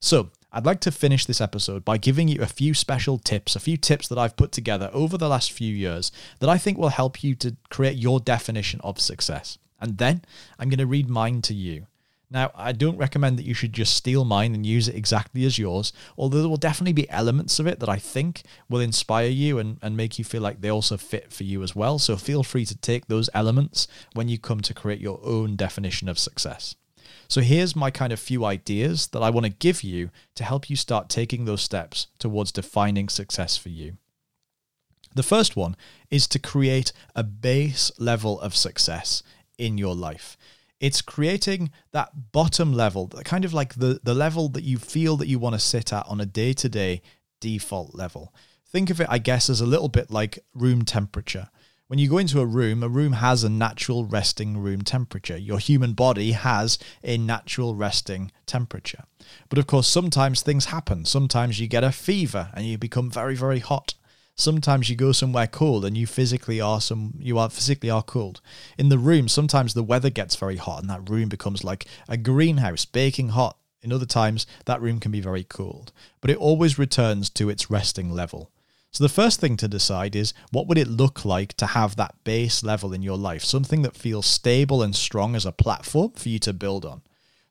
So, 0.00 0.30
I'd 0.50 0.64
like 0.64 0.80
to 0.80 0.90
finish 0.90 1.26
this 1.26 1.42
episode 1.42 1.84
by 1.84 1.98
giving 1.98 2.28
you 2.28 2.40
a 2.40 2.46
few 2.46 2.72
special 2.72 3.18
tips, 3.18 3.56
a 3.56 3.60
few 3.60 3.76
tips 3.76 4.08
that 4.08 4.18
I've 4.18 4.36
put 4.36 4.52
together 4.52 4.88
over 4.94 5.18
the 5.18 5.28
last 5.28 5.52
few 5.52 5.74
years 5.74 6.12
that 6.38 6.48
I 6.48 6.56
think 6.56 6.78
will 6.78 6.90
help 6.90 7.22
you 7.22 7.34
to 7.34 7.56
create 7.68 7.98
your 7.98 8.20
definition 8.20 8.80
of 8.82 9.00
success. 9.00 9.58
And 9.80 9.98
then 9.98 10.22
I'm 10.58 10.70
going 10.70 10.78
to 10.78 10.86
read 10.86 11.10
mine 11.10 11.42
to 11.42 11.54
you. 11.54 11.88
Now, 12.34 12.50
I 12.56 12.72
don't 12.72 12.98
recommend 12.98 13.38
that 13.38 13.46
you 13.46 13.54
should 13.54 13.72
just 13.72 13.94
steal 13.94 14.24
mine 14.24 14.56
and 14.56 14.66
use 14.66 14.88
it 14.88 14.96
exactly 14.96 15.44
as 15.44 15.56
yours, 15.56 15.92
although 16.18 16.40
there 16.40 16.48
will 16.48 16.56
definitely 16.56 16.92
be 16.92 17.08
elements 17.08 17.60
of 17.60 17.68
it 17.68 17.78
that 17.78 17.88
I 17.88 17.98
think 17.98 18.42
will 18.68 18.80
inspire 18.80 19.28
you 19.28 19.60
and, 19.60 19.78
and 19.80 19.96
make 19.96 20.18
you 20.18 20.24
feel 20.24 20.42
like 20.42 20.60
they 20.60 20.68
also 20.68 20.96
fit 20.96 21.32
for 21.32 21.44
you 21.44 21.62
as 21.62 21.76
well. 21.76 22.00
So 22.00 22.16
feel 22.16 22.42
free 22.42 22.64
to 22.64 22.76
take 22.76 23.06
those 23.06 23.30
elements 23.34 23.86
when 24.14 24.28
you 24.28 24.36
come 24.36 24.60
to 24.62 24.74
create 24.74 25.00
your 25.00 25.20
own 25.22 25.54
definition 25.54 26.08
of 26.08 26.18
success. 26.18 26.74
So 27.28 27.40
here's 27.40 27.76
my 27.76 27.92
kind 27.92 28.12
of 28.12 28.18
few 28.18 28.44
ideas 28.44 29.06
that 29.08 29.22
I 29.22 29.30
want 29.30 29.46
to 29.46 29.52
give 29.52 29.84
you 29.84 30.10
to 30.34 30.42
help 30.42 30.68
you 30.68 30.74
start 30.74 31.08
taking 31.08 31.44
those 31.44 31.62
steps 31.62 32.08
towards 32.18 32.50
defining 32.50 33.08
success 33.08 33.56
for 33.56 33.68
you. 33.68 33.96
The 35.14 35.22
first 35.22 35.54
one 35.54 35.76
is 36.10 36.26
to 36.26 36.40
create 36.40 36.92
a 37.14 37.22
base 37.22 37.92
level 37.96 38.40
of 38.40 38.56
success 38.56 39.22
in 39.56 39.78
your 39.78 39.94
life. 39.94 40.36
It's 40.80 41.02
creating 41.02 41.70
that 41.92 42.32
bottom 42.32 42.72
level, 42.72 43.08
kind 43.24 43.44
of 43.44 43.54
like 43.54 43.74
the, 43.74 44.00
the 44.02 44.14
level 44.14 44.48
that 44.50 44.64
you 44.64 44.78
feel 44.78 45.16
that 45.16 45.28
you 45.28 45.38
want 45.38 45.54
to 45.54 45.60
sit 45.60 45.92
at 45.92 46.06
on 46.06 46.20
a 46.20 46.26
day 46.26 46.52
to 46.54 46.68
day 46.68 47.02
default 47.40 47.94
level. 47.94 48.34
Think 48.66 48.90
of 48.90 49.00
it, 49.00 49.06
I 49.08 49.18
guess, 49.18 49.48
as 49.48 49.60
a 49.60 49.66
little 49.66 49.88
bit 49.88 50.10
like 50.10 50.38
room 50.54 50.84
temperature. 50.84 51.48
When 51.86 51.98
you 51.98 52.08
go 52.08 52.18
into 52.18 52.40
a 52.40 52.46
room, 52.46 52.82
a 52.82 52.88
room 52.88 53.12
has 53.12 53.44
a 53.44 53.50
natural 53.50 54.04
resting 54.04 54.56
room 54.58 54.82
temperature. 54.82 55.36
Your 55.36 55.58
human 55.58 55.92
body 55.92 56.32
has 56.32 56.78
a 57.02 57.18
natural 57.18 57.74
resting 57.74 58.32
temperature. 58.46 59.04
But 59.50 59.58
of 59.58 59.66
course, 59.66 59.86
sometimes 59.86 60.40
things 60.40 60.66
happen. 60.66 61.04
Sometimes 61.04 61.60
you 61.60 61.68
get 61.68 61.84
a 61.84 61.92
fever 61.92 62.50
and 62.54 62.66
you 62.66 62.78
become 62.78 63.10
very, 63.10 63.36
very 63.36 63.58
hot 63.58 63.94
sometimes 64.36 64.90
you 64.90 64.96
go 64.96 65.12
somewhere 65.12 65.46
cold 65.46 65.84
and 65.84 65.96
you 65.96 66.06
physically 66.06 66.60
are 66.60 66.80
some 66.80 67.14
you 67.18 67.38
are 67.38 67.48
physically 67.48 67.88
are 67.88 68.02
cold 68.02 68.40
in 68.76 68.88
the 68.88 68.98
room 68.98 69.28
sometimes 69.28 69.74
the 69.74 69.82
weather 69.82 70.10
gets 70.10 70.34
very 70.34 70.56
hot 70.56 70.80
and 70.80 70.90
that 70.90 71.08
room 71.08 71.28
becomes 71.28 71.62
like 71.62 71.86
a 72.08 72.16
greenhouse 72.16 72.84
baking 72.84 73.28
hot 73.28 73.56
In 73.84 73.92
other 73.92 74.06
times, 74.06 74.46
that 74.64 74.80
room 74.80 74.98
can 74.98 75.12
be 75.12 75.20
very 75.20 75.44
cold, 75.44 75.92
but 76.22 76.30
it 76.30 76.38
always 76.38 76.78
returns 76.78 77.28
to 77.30 77.50
its 77.50 77.70
resting 77.70 78.10
level. 78.10 78.50
So 78.90 79.04
the 79.04 79.10
first 79.10 79.40
thing 79.40 79.58
to 79.58 79.68
decide 79.68 80.16
is 80.16 80.32
what 80.52 80.66
would 80.66 80.78
it 80.78 80.88
look 80.88 81.24
like 81.24 81.52
to 81.54 81.66
have 81.66 81.96
that 81.96 82.14
base 82.24 82.64
level 82.64 82.94
in 82.94 83.02
your 83.02 83.18
life, 83.18 83.44
something 83.44 83.82
that 83.82 83.96
feels 83.96 84.24
stable 84.24 84.82
and 84.82 84.96
strong 84.96 85.36
as 85.36 85.44
a 85.44 85.52
platform 85.52 86.12
for 86.12 86.30
you 86.30 86.38
to 86.40 86.54
build 86.54 86.86
on. 86.86 87.02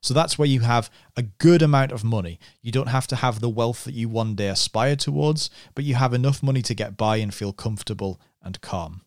So 0.04 0.12
that's 0.12 0.38
where 0.38 0.46
you 0.46 0.60
have 0.60 0.90
a 1.16 1.22
good 1.22 1.62
amount 1.62 1.90
of 1.90 2.04
money. 2.04 2.38
You 2.60 2.70
don't 2.70 2.90
have 2.90 3.06
to 3.06 3.16
have 3.16 3.40
the 3.40 3.48
wealth 3.48 3.84
that 3.84 3.94
you 3.94 4.06
one 4.10 4.34
day 4.34 4.48
aspire 4.48 4.96
towards, 4.96 5.48
but 5.74 5.84
you 5.84 5.94
have 5.94 6.12
enough 6.12 6.42
money 6.42 6.60
to 6.60 6.74
get 6.74 6.98
by 6.98 7.16
and 7.16 7.32
feel 7.32 7.54
comfortable 7.54 8.20
and 8.42 8.60
calm. 8.60 9.00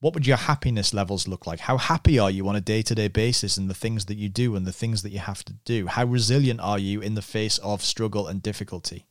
What 0.00 0.14
would 0.14 0.26
your 0.26 0.36
happiness 0.36 0.92
levels 0.92 1.28
look 1.28 1.46
like? 1.46 1.60
How 1.60 1.76
happy 1.76 2.18
are 2.18 2.32
you 2.32 2.48
on 2.48 2.56
a 2.56 2.60
day 2.60 2.82
to 2.82 2.96
day 2.96 3.06
basis 3.06 3.56
in 3.56 3.68
the 3.68 3.74
things 3.74 4.06
that 4.06 4.16
you 4.16 4.28
do 4.28 4.56
and 4.56 4.66
the 4.66 4.72
things 4.72 5.02
that 5.04 5.12
you 5.12 5.20
have 5.20 5.44
to 5.44 5.52
do? 5.64 5.86
How 5.86 6.04
resilient 6.04 6.58
are 6.58 6.80
you 6.80 7.00
in 7.00 7.14
the 7.14 7.22
face 7.22 7.58
of 7.58 7.84
struggle 7.84 8.26
and 8.26 8.42
difficulty? 8.42 9.06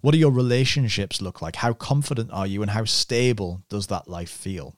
What 0.00 0.12
do 0.12 0.18
your 0.18 0.30
relationships 0.30 1.20
look 1.20 1.42
like? 1.42 1.56
How 1.56 1.72
confident 1.72 2.30
are 2.30 2.46
you 2.46 2.62
and 2.62 2.70
how 2.70 2.84
stable 2.84 3.64
does 3.68 3.88
that 3.88 4.06
life 4.06 4.30
feel? 4.30 4.76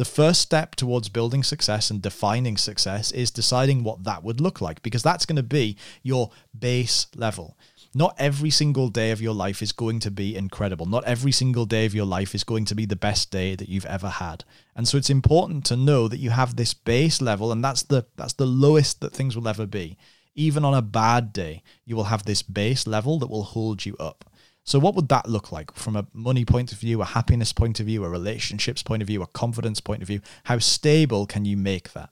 The 0.00 0.06
first 0.06 0.40
step 0.40 0.76
towards 0.76 1.10
building 1.10 1.42
success 1.42 1.90
and 1.90 2.00
defining 2.00 2.56
success 2.56 3.12
is 3.12 3.30
deciding 3.30 3.84
what 3.84 4.04
that 4.04 4.24
would 4.24 4.40
look 4.40 4.62
like 4.62 4.82
because 4.82 5.02
that's 5.02 5.26
going 5.26 5.36
to 5.36 5.42
be 5.42 5.76
your 6.02 6.30
base 6.58 7.06
level. 7.14 7.58
Not 7.94 8.14
every 8.16 8.48
single 8.48 8.88
day 8.88 9.10
of 9.10 9.20
your 9.20 9.34
life 9.34 9.60
is 9.60 9.72
going 9.72 10.00
to 10.00 10.10
be 10.10 10.34
incredible. 10.34 10.86
Not 10.86 11.04
every 11.04 11.32
single 11.32 11.66
day 11.66 11.84
of 11.84 11.94
your 11.94 12.06
life 12.06 12.34
is 12.34 12.44
going 12.44 12.64
to 12.64 12.74
be 12.74 12.86
the 12.86 12.96
best 12.96 13.30
day 13.30 13.54
that 13.54 13.68
you've 13.68 13.84
ever 13.84 14.08
had. 14.08 14.42
And 14.74 14.88
so 14.88 14.96
it's 14.96 15.10
important 15.10 15.66
to 15.66 15.76
know 15.76 16.08
that 16.08 16.16
you 16.16 16.30
have 16.30 16.56
this 16.56 16.72
base 16.72 17.20
level 17.20 17.52
and 17.52 17.62
that's 17.62 17.82
the 17.82 18.06
that's 18.16 18.32
the 18.32 18.46
lowest 18.46 19.02
that 19.02 19.12
things 19.12 19.36
will 19.36 19.48
ever 19.48 19.66
be 19.66 19.98
even 20.34 20.64
on 20.64 20.74
a 20.74 20.82
bad 20.82 21.32
day, 21.32 21.62
you 21.84 21.96
will 21.96 22.04
have 22.04 22.24
this 22.24 22.42
base 22.42 22.86
level 22.86 23.18
that 23.18 23.28
will 23.28 23.42
hold 23.42 23.84
you 23.84 23.96
up. 23.98 24.24
So, 24.64 24.78
what 24.78 24.94
would 24.94 25.08
that 25.08 25.28
look 25.28 25.50
like 25.50 25.74
from 25.74 25.96
a 25.96 26.06
money 26.12 26.44
point 26.44 26.72
of 26.72 26.78
view, 26.78 27.00
a 27.00 27.06
happiness 27.06 27.52
point 27.52 27.80
of 27.80 27.86
view, 27.86 28.04
a 28.04 28.08
relationships 28.08 28.82
point 28.82 29.02
of 29.02 29.08
view, 29.08 29.22
a 29.22 29.26
confidence 29.26 29.80
point 29.80 30.02
of 30.02 30.08
view? 30.08 30.20
How 30.44 30.58
stable 30.58 31.26
can 31.26 31.44
you 31.44 31.56
make 31.56 31.92
that? 31.92 32.10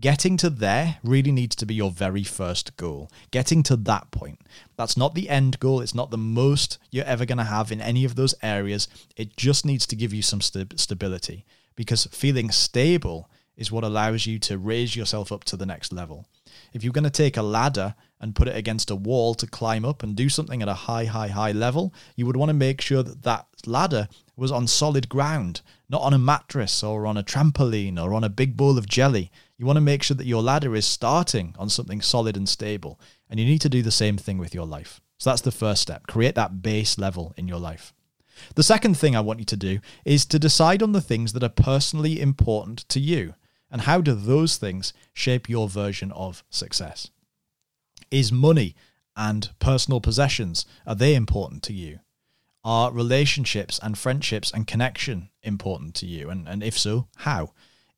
Getting 0.00 0.38
to 0.38 0.48
there 0.48 0.96
really 1.02 1.30
needs 1.30 1.54
to 1.56 1.66
be 1.66 1.74
your 1.74 1.90
very 1.90 2.24
first 2.24 2.74
goal. 2.78 3.10
Getting 3.30 3.62
to 3.64 3.76
that 3.76 4.10
point. 4.10 4.40
That's 4.76 4.96
not 4.96 5.14
the 5.14 5.28
end 5.28 5.60
goal. 5.60 5.82
It's 5.82 5.94
not 5.94 6.10
the 6.10 6.16
most 6.16 6.78
you're 6.90 7.04
ever 7.04 7.26
going 7.26 7.36
to 7.36 7.44
have 7.44 7.70
in 7.70 7.82
any 7.82 8.06
of 8.06 8.14
those 8.14 8.34
areas. 8.42 8.88
It 9.16 9.36
just 9.36 9.66
needs 9.66 9.86
to 9.88 9.96
give 9.96 10.14
you 10.14 10.22
some 10.22 10.40
st- 10.40 10.80
stability 10.80 11.44
because 11.76 12.06
feeling 12.06 12.50
stable 12.50 13.28
is 13.58 13.70
what 13.70 13.84
allows 13.84 14.24
you 14.24 14.38
to 14.38 14.56
raise 14.56 14.96
yourself 14.96 15.30
up 15.30 15.44
to 15.44 15.56
the 15.56 15.66
next 15.66 15.92
level. 15.92 16.26
If 16.72 16.82
you're 16.82 16.92
going 16.92 17.04
to 17.04 17.10
take 17.10 17.36
a 17.36 17.42
ladder 17.42 17.94
and 18.20 18.34
put 18.34 18.48
it 18.48 18.56
against 18.56 18.90
a 18.90 18.96
wall 18.96 19.34
to 19.34 19.46
climb 19.46 19.84
up 19.84 20.02
and 20.02 20.14
do 20.14 20.28
something 20.28 20.62
at 20.62 20.68
a 20.68 20.74
high, 20.74 21.06
high, 21.06 21.28
high 21.28 21.52
level, 21.52 21.94
you 22.16 22.26
would 22.26 22.36
want 22.36 22.50
to 22.50 22.54
make 22.54 22.80
sure 22.80 23.02
that 23.02 23.22
that 23.22 23.46
ladder 23.66 24.08
was 24.36 24.52
on 24.52 24.66
solid 24.66 25.08
ground, 25.08 25.62
not 25.88 26.02
on 26.02 26.14
a 26.14 26.18
mattress 26.18 26.82
or 26.82 27.06
on 27.06 27.16
a 27.16 27.22
trampoline 27.22 28.02
or 28.02 28.14
on 28.14 28.24
a 28.24 28.28
big 28.28 28.56
bowl 28.56 28.78
of 28.78 28.88
jelly. 28.88 29.30
You 29.58 29.66
want 29.66 29.76
to 29.76 29.82
make 29.82 30.02
sure 30.02 30.16
that 30.16 30.26
your 30.26 30.42
ladder 30.42 30.74
is 30.74 30.86
starting 30.86 31.54
on 31.58 31.68
something 31.68 32.00
solid 32.00 32.36
and 32.36 32.48
stable. 32.48 32.98
And 33.28 33.38
you 33.38 33.46
need 33.46 33.60
to 33.60 33.68
do 33.68 33.82
the 33.82 33.90
same 33.90 34.16
thing 34.16 34.38
with 34.38 34.54
your 34.54 34.66
life. 34.66 35.00
So 35.18 35.30
that's 35.30 35.42
the 35.42 35.52
first 35.52 35.82
step. 35.82 36.06
Create 36.06 36.34
that 36.34 36.62
base 36.62 36.96
level 36.98 37.34
in 37.36 37.46
your 37.46 37.58
life. 37.58 37.92
The 38.54 38.62
second 38.62 38.96
thing 38.96 39.14
I 39.14 39.20
want 39.20 39.38
you 39.38 39.44
to 39.44 39.56
do 39.56 39.80
is 40.04 40.24
to 40.26 40.38
decide 40.38 40.82
on 40.82 40.92
the 40.92 41.02
things 41.02 41.34
that 41.34 41.42
are 41.42 41.50
personally 41.50 42.20
important 42.20 42.88
to 42.88 43.00
you. 43.00 43.34
And 43.70 43.82
how 43.82 44.00
do 44.00 44.14
those 44.14 44.56
things 44.56 44.92
shape 45.12 45.48
your 45.48 45.68
version 45.68 46.10
of 46.12 46.44
success? 46.50 47.10
Is 48.10 48.32
money 48.32 48.74
and 49.16 49.50
personal 49.58 50.00
possessions 50.00 50.66
are 50.86 50.94
they 50.94 51.14
important 51.14 51.62
to 51.64 51.72
you? 51.72 52.00
Are 52.64 52.92
relationships 52.92 53.78
and 53.82 53.96
friendships 53.96 54.50
and 54.52 54.66
connection 54.66 55.30
important 55.42 55.94
to 55.96 56.06
you? 56.06 56.30
And, 56.30 56.48
and 56.48 56.62
if 56.62 56.78
so, 56.78 57.06
how? 57.18 57.52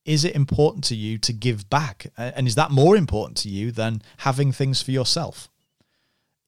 Is 0.05 0.25
it 0.25 0.35
important 0.35 0.85
to 0.85 0.97
you 0.97 1.19
to 1.19 1.33
give 1.33 1.71
back? 1.71 2.07
And 2.17 2.47
is 2.47 2.55
that 2.57 2.71
more 2.71 2.97
important 2.97 3.37
to 3.39 3.49
you 3.49 3.71
than 3.71 4.03
having 4.19 4.53
things 4.53 4.83
for 4.83 4.91
yourself? 4.91 5.49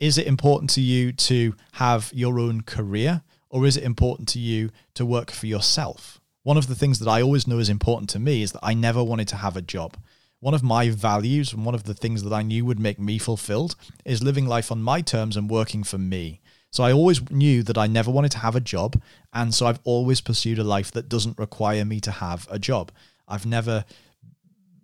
Is 0.01 0.19
it 0.19 0.27
important 0.27 0.71
to 0.71 0.81
you 0.81 1.13
to 1.13 1.55
have 1.73 2.11
your 2.13 2.39
own 2.39 2.63
career? 2.63 3.23
Or 3.49 3.65
is 3.67 3.77
it 3.77 3.85
important 3.85 4.29
to 4.31 4.41
you 4.41 4.71
to 4.95 5.07
work 5.07 5.31
for 5.31 5.47
yourself? 5.47 6.21
One 6.45 6.57
of 6.57 6.69
the 6.69 6.75
things 6.75 7.01
that 7.01 7.09
I 7.09 7.21
always 7.21 7.49
know 7.49 7.59
is 7.59 7.69
important 7.69 8.09
to 8.11 8.21
me 8.21 8.43
is 8.43 8.53
that 8.53 8.61
I 8.63 8.75
never 8.75 9.03
wanted 9.03 9.29
to 9.29 9.37
have 9.37 9.57
a 9.57 9.63
job. 9.63 9.97
One 10.41 10.55
of 10.55 10.63
my 10.63 10.91
values 10.91 11.55
and 11.55 11.65
one 11.65 11.75
of 11.75 11.85
the 11.85 11.95
things 11.95 12.23
that 12.23 12.33
I 12.33 12.43
knew 12.43 12.67
would 12.67 12.79
make 12.79 12.99
me 12.99 13.19
fulfilled 13.19 13.77
is 14.05 14.23
living 14.23 14.47
life 14.47 14.71
on 14.71 14.83
my 14.83 15.01
terms 15.01 15.39
and 15.39 15.49
working 15.49 15.83
for 15.83 15.97
me. 15.97 16.43
So 16.71 16.85
I 16.85 16.93
always 16.93 17.31
knew 17.31 17.63
that 17.63 17.79
I 17.79 17.87
never 17.87 18.11
wanted 18.11 18.33
to 18.33 18.39
have 18.41 18.55
a 18.55 18.61
job. 18.61 19.01
And 19.33 19.55
so 19.55 19.67
I've 19.67 19.81
always 19.85 20.21
pursued 20.21 20.59
a 20.59 20.65
life 20.65 20.93
that 20.93 21.09
doesn't 21.09 21.39
require 21.39 21.85
me 21.85 21.99
to 22.01 22.11
have 22.11 22.47
a 22.51 22.59
job. 22.59 22.93
I've 23.27 23.47
never 23.47 23.87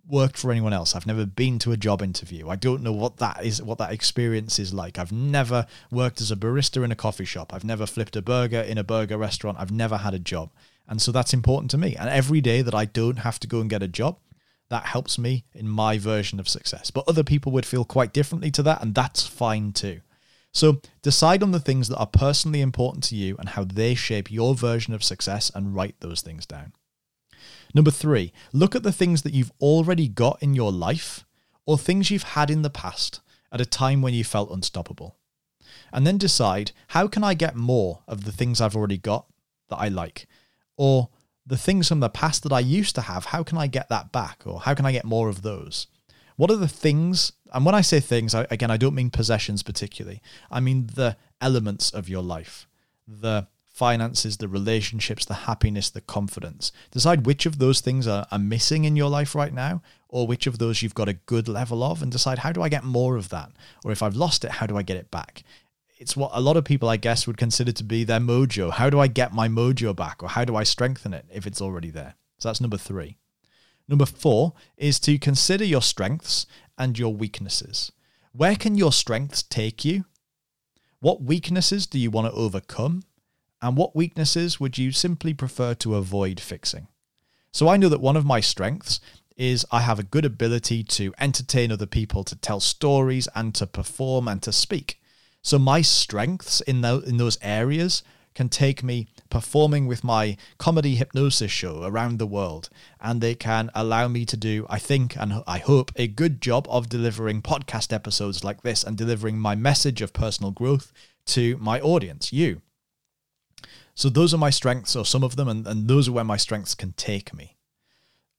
worked 0.07 0.37
for 0.37 0.51
anyone 0.51 0.73
else. 0.73 0.95
I've 0.95 1.07
never 1.07 1.25
been 1.25 1.59
to 1.59 1.71
a 1.71 1.77
job 1.77 2.01
interview. 2.01 2.49
I 2.49 2.55
don't 2.55 2.83
know 2.83 2.91
what 2.91 3.17
that 3.17 3.45
is, 3.45 3.61
what 3.61 3.77
that 3.77 3.91
experience 3.91 4.59
is 4.59 4.73
like. 4.73 4.99
I've 4.99 5.11
never 5.11 5.67
worked 5.91 6.21
as 6.21 6.31
a 6.31 6.35
barista 6.35 6.83
in 6.83 6.91
a 6.91 6.95
coffee 6.95 7.25
shop. 7.25 7.53
I've 7.53 7.63
never 7.63 7.85
flipped 7.85 8.15
a 8.15 8.21
burger 8.21 8.61
in 8.61 8.77
a 8.77 8.83
burger 8.83 9.17
restaurant. 9.17 9.57
I've 9.59 9.71
never 9.71 9.97
had 9.97 10.13
a 10.13 10.19
job. 10.19 10.51
And 10.87 11.01
so 11.01 11.11
that's 11.11 11.33
important 11.33 11.71
to 11.71 11.77
me. 11.77 11.95
And 11.95 12.09
every 12.09 12.41
day 12.41 12.61
that 12.61 12.75
I 12.75 12.85
don't 12.85 13.19
have 13.19 13.39
to 13.39 13.47
go 13.47 13.61
and 13.61 13.69
get 13.69 13.83
a 13.83 13.87
job, 13.87 14.17
that 14.69 14.85
helps 14.85 15.19
me 15.19 15.43
in 15.53 15.67
my 15.67 15.97
version 15.97 16.39
of 16.39 16.49
success. 16.49 16.91
But 16.91 17.07
other 17.07 17.23
people 17.23 17.51
would 17.51 17.65
feel 17.65 17.85
quite 17.85 18.13
differently 18.13 18.51
to 18.51 18.63
that, 18.63 18.81
and 18.81 18.95
that's 18.95 19.27
fine 19.27 19.73
too. 19.73 20.01
So 20.53 20.81
decide 21.01 21.43
on 21.43 21.51
the 21.51 21.59
things 21.59 21.87
that 21.89 21.97
are 21.97 22.07
personally 22.07 22.61
important 22.61 23.03
to 23.05 23.15
you 23.15 23.35
and 23.37 23.49
how 23.49 23.63
they 23.63 23.95
shape 23.95 24.31
your 24.31 24.55
version 24.55 24.93
of 24.93 25.03
success 25.03 25.51
and 25.53 25.75
write 25.75 25.95
those 25.99 26.21
things 26.21 26.45
down. 26.45 26.73
Number 27.73 27.91
three, 27.91 28.33
look 28.51 28.75
at 28.75 28.83
the 28.83 28.91
things 28.91 29.21
that 29.21 29.33
you've 29.33 29.51
already 29.61 30.07
got 30.07 30.41
in 30.41 30.53
your 30.53 30.71
life 30.71 31.25
or 31.65 31.77
things 31.77 32.11
you've 32.11 32.23
had 32.23 32.49
in 32.49 32.61
the 32.61 32.69
past 32.69 33.21
at 33.51 33.61
a 33.61 33.65
time 33.65 34.01
when 34.01 34.13
you 34.13 34.23
felt 34.23 34.51
unstoppable. 34.51 35.17
And 35.93 36.05
then 36.05 36.17
decide 36.17 36.71
how 36.89 37.07
can 37.07 37.23
I 37.23 37.33
get 37.33 37.55
more 37.55 38.03
of 38.07 38.23
the 38.23 38.31
things 38.31 38.59
I've 38.59 38.75
already 38.75 38.97
got 38.97 39.25
that 39.69 39.77
I 39.77 39.87
like? 39.87 40.27
Or 40.77 41.09
the 41.45 41.57
things 41.57 41.87
from 41.87 41.99
the 41.99 42.09
past 42.09 42.43
that 42.43 42.51
I 42.51 42.59
used 42.59 42.95
to 42.95 43.01
have, 43.01 43.25
how 43.25 43.43
can 43.43 43.57
I 43.57 43.67
get 43.67 43.89
that 43.89 44.11
back? 44.11 44.43
Or 44.45 44.61
how 44.61 44.73
can 44.73 44.85
I 44.85 44.91
get 44.91 45.05
more 45.05 45.29
of 45.29 45.41
those? 45.41 45.87
What 46.35 46.51
are 46.51 46.57
the 46.57 46.67
things, 46.67 47.33
and 47.53 47.65
when 47.65 47.75
I 47.75 47.81
say 47.81 47.99
things, 47.99 48.33
I, 48.33 48.47
again, 48.49 48.71
I 48.71 48.77
don't 48.77 48.95
mean 48.95 49.09
possessions 49.09 49.63
particularly, 49.63 50.21
I 50.49 50.59
mean 50.59 50.87
the 50.95 51.17
elements 51.39 51.91
of 51.91 52.09
your 52.09 52.23
life, 52.23 52.67
the 53.07 53.47
finances, 53.81 54.37
the 54.37 54.47
relationships, 54.47 55.25
the 55.25 55.49
happiness, 55.49 55.89
the 55.89 56.01
confidence. 56.01 56.71
Decide 56.91 57.25
which 57.25 57.47
of 57.47 57.57
those 57.57 57.81
things 57.81 58.05
are, 58.05 58.27
are 58.31 58.37
missing 58.37 58.85
in 58.85 58.95
your 58.95 59.09
life 59.09 59.33
right 59.33 59.51
now, 59.51 59.81
or 60.07 60.27
which 60.27 60.45
of 60.45 60.59
those 60.59 60.83
you've 60.83 60.93
got 61.01 61.09
a 61.09 61.21
good 61.33 61.47
level 61.47 61.81
of, 61.81 62.03
and 62.03 62.11
decide 62.11 62.39
how 62.39 62.51
do 62.51 62.61
I 62.61 62.69
get 62.69 62.83
more 62.83 63.15
of 63.15 63.29
that? 63.29 63.49
Or 63.83 63.91
if 63.91 64.03
I've 64.03 64.15
lost 64.15 64.45
it, 64.45 64.51
how 64.51 64.67
do 64.67 64.77
I 64.77 64.83
get 64.83 64.97
it 64.97 65.09
back? 65.09 65.43
it's 66.01 66.17
what 66.17 66.31
a 66.33 66.41
lot 66.41 66.57
of 66.57 66.63
people, 66.63 66.89
I 66.89 66.97
guess, 66.97 67.27
would 67.27 67.37
consider 67.37 67.71
to 67.71 67.83
be 67.83 68.03
their 68.03 68.19
mojo. 68.19 68.71
How 68.71 68.89
do 68.89 68.99
I 68.99 69.05
get 69.05 69.33
my 69.33 69.47
mojo 69.47 69.95
back, 69.95 70.23
or 70.23 70.29
how 70.29 70.43
do 70.43 70.55
I 70.55 70.63
strengthen 70.63 71.13
it 71.13 71.25
if 71.31 71.45
it's 71.45 71.61
already 71.61 71.91
there? 71.91 72.15
So 72.39 72.49
that's 72.49 72.59
number 72.59 72.77
three. 72.77 73.17
Number 73.87 74.07
four 74.07 74.53
is 74.77 74.99
to 75.01 75.19
consider 75.19 75.63
your 75.63 75.83
strengths 75.83 76.47
and 76.75 76.97
your 76.97 77.13
weaknesses. 77.13 77.91
Where 78.31 78.55
can 78.55 78.75
your 78.75 78.91
strengths 78.91 79.43
take 79.43 79.85
you? 79.85 80.05
What 81.01 81.21
weaknesses 81.21 81.85
do 81.85 81.99
you 81.99 82.09
want 82.09 82.33
to 82.33 82.39
overcome? 82.39 83.03
And 83.61 83.77
what 83.77 83.95
weaknesses 83.95 84.59
would 84.59 84.77
you 84.77 84.91
simply 84.91 85.33
prefer 85.33 85.73
to 85.75 85.95
avoid 85.95 86.39
fixing? 86.39 86.87
So 87.51 87.67
I 87.67 87.77
know 87.77 87.89
that 87.89 88.01
one 88.01 88.17
of 88.17 88.25
my 88.25 88.39
strengths 88.39 88.99
is 89.37 89.65
I 89.71 89.81
have 89.81 89.99
a 89.99 90.03
good 90.03 90.25
ability 90.25 90.83
to 90.83 91.13
entertain 91.19 91.71
other 91.71 91.85
people, 91.85 92.23
to 92.25 92.35
tell 92.35 92.59
stories, 92.59 93.27
and 93.35 93.53
to 93.55 93.67
perform 93.67 94.27
and 94.27 94.41
to 94.43 94.51
speak. 94.51 95.01
So 95.41 95.57
my 95.59 95.81
strengths 95.81 96.61
in, 96.61 96.81
the, 96.81 96.99
in 96.99 97.17
those 97.17 97.37
areas 97.41 98.03
can 98.33 98.47
take 98.47 98.83
me 98.83 99.07
performing 99.29 99.87
with 99.87 100.03
my 100.03 100.37
comedy 100.57 100.95
hypnosis 100.95 101.51
show 101.51 101.83
around 101.83 102.17
the 102.17 102.27
world. 102.27 102.69
And 102.99 103.19
they 103.19 103.35
can 103.35 103.69
allow 103.75 104.07
me 104.07 104.25
to 104.25 104.37
do, 104.37 104.65
I 104.69 104.79
think, 104.79 105.17
and 105.17 105.43
I 105.45 105.57
hope, 105.57 105.91
a 105.95 106.07
good 106.07 106.41
job 106.41 106.67
of 106.69 106.89
delivering 106.89 107.41
podcast 107.41 107.91
episodes 107.91 108.43
like 108.43 108.61
this 108.61 108.83
and 108.83 108.97
delivering 108.97 109.37
my 109.37 109.55
message 109.55 110.01
of 110.01 110.13
personal 110.13 110.51
growth 110.51 110.93
to 111.27 111.57
my 111.57 111.79
audience, 111.81 112.31
you. 112.31 112.61
So 113.95 114.09
those 114.09 114.33
are 114.33 114.37
my 114.37 114.49
strengths, 114.49 114.95
or 114.95 115.05
some 115.05 115.23
of 115.23 115.35
them, 115.35 115.47
and, 115.47 115.67
and 115.67 115.87
those 115.87 116.07
are 116.07 116.13
where 116.13 116.23
my 116.23 116.37
strengths 116.37 116.75
can 116.75 116.93
take 116.93 117.33
me. 117.33 117.57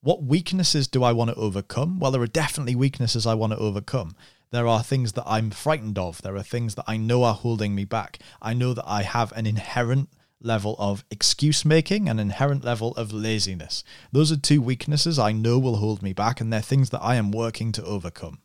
What 0.01 0.25
weaknesses 0.25 0.89
do 0.89 1.05
I 1.05 1.13
want 1.13 1.31
to 1.31 1.37
overcome? 1.37 1.99
Well, 1.99 2.11
there 2.11 2.23
are 2.23 2.27
definitely 2.27 2.75
weaknesses 2.75 3.27
I 3.27 3.35
want 3.35 3.53
to 3.53 3.59
overcome. 3.59 4.17
There 4.51 4.67
are 4.67 4.83
things 4.83 5.13
that 5.13 5.25
I'm 5.27 5.51
frightened 5.51 5.99
of. 5.99 6.21
There 6.21 6.37
are 6.37 6.43
things 6.43 6.75
that 6.75 6.85
I 6.87 6.97
know 6.97 7.23
are 7.25 7.35
holding 7.35 7.75
me 7.75 7.85
back. 7.85 8.19
I 8.43 8.53
know 8.53 8.75
that 8.75 8.85
I 8.87 9.03
have 9.03 9.33
an 9.33 9.47
inherent 9.47 10.11
level 10.43 10.77
of 10.79 11.05
excuse 11.11 11.65
making, 11.65 12.09
an 12.09 12.19
inherent 12.19 12.65
level 12.65 12.93
of 12.97 13.13
laziness. 13.13 13.83
Those 14.11 14.31
are 14.31 14.37
two 14.37 14.61
weaknesses 14.61 15.19
I 15.19 15.33
know 15.33 15.59
will 15.59 15.77
hold 15.77 16.03
me 16.03 16.13
back, 16.13 16.41
and 16.41 16.53
they're 16.53 16.61
things 16.61 16.91
that 16.91 17.03
I 17.03 17.15
am 17.15 17.31
working 17.31 17.73
to 17.73 17.85
overcome. 17.85 18.42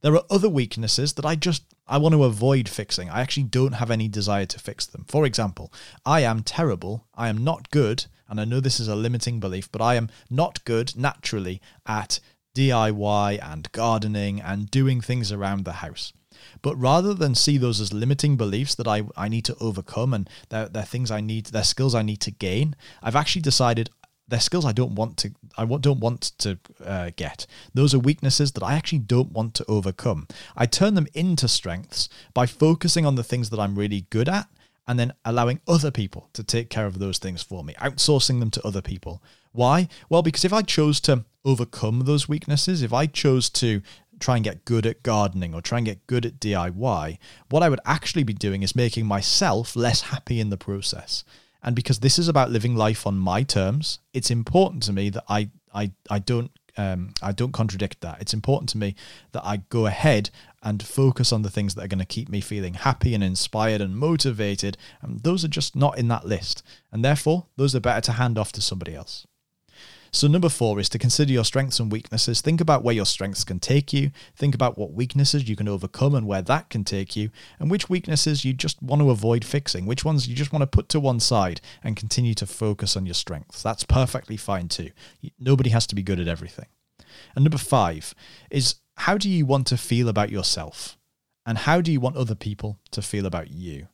There 0.00 0.14
are 0.14 0.24
other 0.30 0.48
weaknesses 0.48 1.14
that 1.14 1.26
I 1.26 1.34
just 1.34 1.64
I 1.86 1.98
want 1.98 2.14
to 2.14 2.24
avoid 2.24 2.68
fixing. 2.68 3.08
I 3.08 3.20
actually 3.20 3.44
don't 3.44 3.72
have 3.72 3.90
any 3.90 4.08
desire 4.08 4.46
to 4.46 4.58
fix 4.58 4.86
them. 4.86 5.04
For 5.08 5.24
example, 5.24 5.72
I 6.04 6.20
am 6.20 6.42
terrible, 6.42 7.06
I 7.14 7.28
am 7.28 7.42
not 7.42 7.70
good, 7.70 8.06
and 8.28 8.40
I 8.40 8.44
know 8.44 8.60
this 8.60 8.78
is 8.78 8.88
a 8.88 8.94
limiting 8.94 9.40
belief, 9.40 9.72
but 9.72 9.80
I 9.80 9.94
am 9.94 10.10
not 10.28 10.64
good 10.64 10.96
naturally 10.96 11.62
at 11.86 12.20
DIY 12.54 13.38
and 13.42 13.72
gardening 13.72 14.40
and 14.40 14.70
doing 14.70 15.00
things 15.00 15.32
around 15.32 15.64
the 15.64 15.74
house. 15.74 16.12
But 16.62 16.76
rather 16.76 17.14
than 17.14 17.34
see 17.34 17.56
those 17.56 17.80
as 17.80 17.92
limiting 17.92 18.36
beliefs 18.36 18.74
that 18.76 18.86
I, 18.86 19.02
I 19.16 19.28
need 19.28 19.44
to 19.46 19.56
overcome 19.60 20.14
and 20.14 20.28
they're, 20.50 20.68
they're 20.68 20.82
things 20.82 21.10
I 21.10 21.20
need, 21.20 21.46
they're 21.46 21.64
skills 21.64 21.94
I 21.94 22.02
need 22.02 22.20
to 22.22 22.30
gain, 22.30 22.76
I've 23.02 23.16
actually 23.16 23.42
decided 23.42 23.90
they're 24.28 24.40
skills 24.40 24.64
I 24.64 24.72
don't 24.72 24.94
want 24.94 25.16
to 25.18 25.32
I 25.56 25.64
don't 25.64 26.00
want 26.00 26.32
to 26.38 26.58
uh, 26.84 27.10
get. 27.16 27.46
Those 27.74 27.94
are 27.94 27.98
weaknesses 27.98 28.52
that 28.52 28.62
I 28.62 28.74
actually 28.74 29.00
don't 29.00 29.32
want 29.32 29.54
to 29.54 29.64
overcome. 29.66 30.28
I 30.56 30.66
turn 30.66 30.94
them 30.94 31.08
into 31.14 31.48
strengths 31.48 32.08
by 32.34 32.46
focusing 32.46 33.06
on 33.06 33.16
the 33.16 33.24
things 33.24 33.50
that 33.50 33.58
I'm 33.58 33.78
really 33.78 34.06
good 34.10 34.28
at 34.28 34.48
and 34.86 34.98
then 34.98 35.12
allowing 35.24 35.60
other 35.68 35.90
people 35.90 36.30
to 36.32 36.42
take 36.42 36.70
care 36.70 36.86
of 36.86 36.98
those 36.98 37.18
things 37.18 37.42
for 37.42 37.62
me, 37.62 37.74
outsourcing 37.74 38.40
them 38.40 38.50
to 38.52 38.66
other 38.66 38.80
people. 38.80 39.22
Why? 39.52 39.88
Well, 40.08 40.22
because 40.22 40.44
if 40.44 40.52
I 40.52 40.62
chose 40.62 41.00
to 41.00 41.24
overcome 41.44 42.00
those 42.00 42.28
weaknesses, 42.28 42.82
if 42.82 42.92
I 42.92 43.06
chose 43.06 43.50
to 43.50 43.82
try 44.18 44.36
and 44.36 44.44
get 44.44 44.64
good 44.64 44.86
at 44.86 45.02
gardening 45.02 45.54
or 45.54 45.60
try 45.60 45.78
and 45.78 45.86
get 45.86 46.06
good 46.06 46.26
at 46.26 46.40
DIY, 46.40 47.18
what 47.50 47.62
I 47.62 47.68
would 47.68 47.80
actually 47.84 48.24
be 48.24 48.32
doing 48.32 48.62
is 48.62 48.74
making 48.74 49.06
myself 49.06 49.76
less 49.76 50.02
happy 50.02 50.40
in 50.40 50.50
the 50.50 50.56
process. 50.56 51.22
And 51.62 51.74
because 51.74 52.00
this 52.00 52.18
is 52.18 52.28
about 52.28 52.50
living 52.50 52.76
life 52.76 53.06
on 53.06 53.18
my 53.18 53.42
terms, 53.42 53.98
it's 54.12 54.30
important 54.30 54.82
to 54.84 54.92
me 54.92 55.10
that 55.10 55.24
I 55.28 55.50
I 55.74 55.92
I 56.08 56.18
don't 56.18 56.50
um, 56.78 57.12
I 57.20 57.32
don't 57.32 57.52
contradict 57.52 58.00
that. 58.02 58.20
It's 58.20 58.32
important 58.32 58.68
to 58.70 58.78
me 58.78 58.94
that 59.32 59.44
I 59.44 59.58
go 59.68 59.86
ahead 59.86 60.30
and 60.62 60.82
focus 60.82 61.32
on 61.32 61.42
the 61.42 61.50
things 61.50 61.74
that 61.74 61.84
are 61.84 61.88
going 61.88 61.98
to 61.98 62.04
keep 62.04 62.28
me 62.28 62.40
feeling 62.40 62.74
happy 62.74 63.14
and 63.14 63.24
inspired 63.24 63.80
and 63.80 63.96
motivated. 63.96 64.76
And 65.02 65.20
those 65.20 65.44
are 65.44 65.48
just 65.48 65.74
not 65.74 65.98
in 65.98 66.06
that 66.08 66.24
list. 66.24 66.62
And 66.92 67.04
therefore, 67.04 67.46
those 67.56 67.74
are 67.74 67.80
better 67.80 68.00
to 68.02 68.12
hand 68.12 68.38
off 68.38 68.52
to 68.52 68.60
somebody 68.60 68.94
else. 68.94 69.26
So, 70.10 70.26
number 70.26 70.48
four 70.48 70.80
is 70.80 70.88
to 70.90 70.98
consider 70.98 71.32
your 71.32 71.44
strengths 71.44 71.80
and 71.80 71.92
weaknesses. 71.92 72.40
Think 72.40 72.60
about 72.60 72.82
where 72.82 72.94
your 72.94 73.06
strengths 73.06 73.44
can 73.44 73.60
take 73.60 73.92
you. 73.92 74.10
Think 74.34 74.54
about 74.54 74.78
what 74.78 74.92
weaknesses 74.92 75.48
you 75.48 75.56
can 75.56 75.68
overcome 75.68 76.14
and 76.14 76.26
where 76.26 76.42
that 76.42 76.70
can 76.70 76.84
take 76.84 77.16
you, 77.16 77.30
and 77.58 77.70
which 77.70 77.90
weaknesses 77.90 78.44
you 78.44 78.52
just 78.52 78.82
want 78.82 79.02
to 79.02 79.10
avoid 79.10 79.44
fixing, 79.44 79.86
which 79.86 80.04
ones 80.04 80.26
you 80.26 80.34
just 80.34 80.52
want 80.52 80.62
to 80.62 80.66
put 80.66 80.88
to 80.90 81.00
one 81.00 81.20
side 81.20 81.60
and 81.82 81.96
continue 81.96 82.34
to 82.34 82.46
focus 82.46 82.96
on 82.96 83.06
your 83.06 83.14
strengths. 83.14 83.62
That's 83.62 83.84
perfectly 83.84 84.36
fine 84.36 84.68
too. 84.68 84.90
Nobody 85.38 85.70
has 85.70 85.86
to 85.88 85.94
be 85.94 86.02
good 86.02 86.20
at 86.20 86.28
everything. 86.28 86.66
And 87.34 87.44
number 87.44 87.58
five 87.58 88.14
is 88.50 88.76
how 88.96 89.18
do 89.18 89.28
you 89.28 89.46
want 89.46 89.66
to 89.68 89.76
feel 89.76 90.08
about 90.08 90.30
yourself? 90.30 90.96
And 91.46 91.58
how 91.58 91.80
do 91.80 91.90
you 91.92 92.00
want 92.00 92.16
other 92.16 92.34
people 92.34 92.78
to 92.90 93.00
feel 93.00 93.24
about 93.24 93.50
you? 93.50 93.88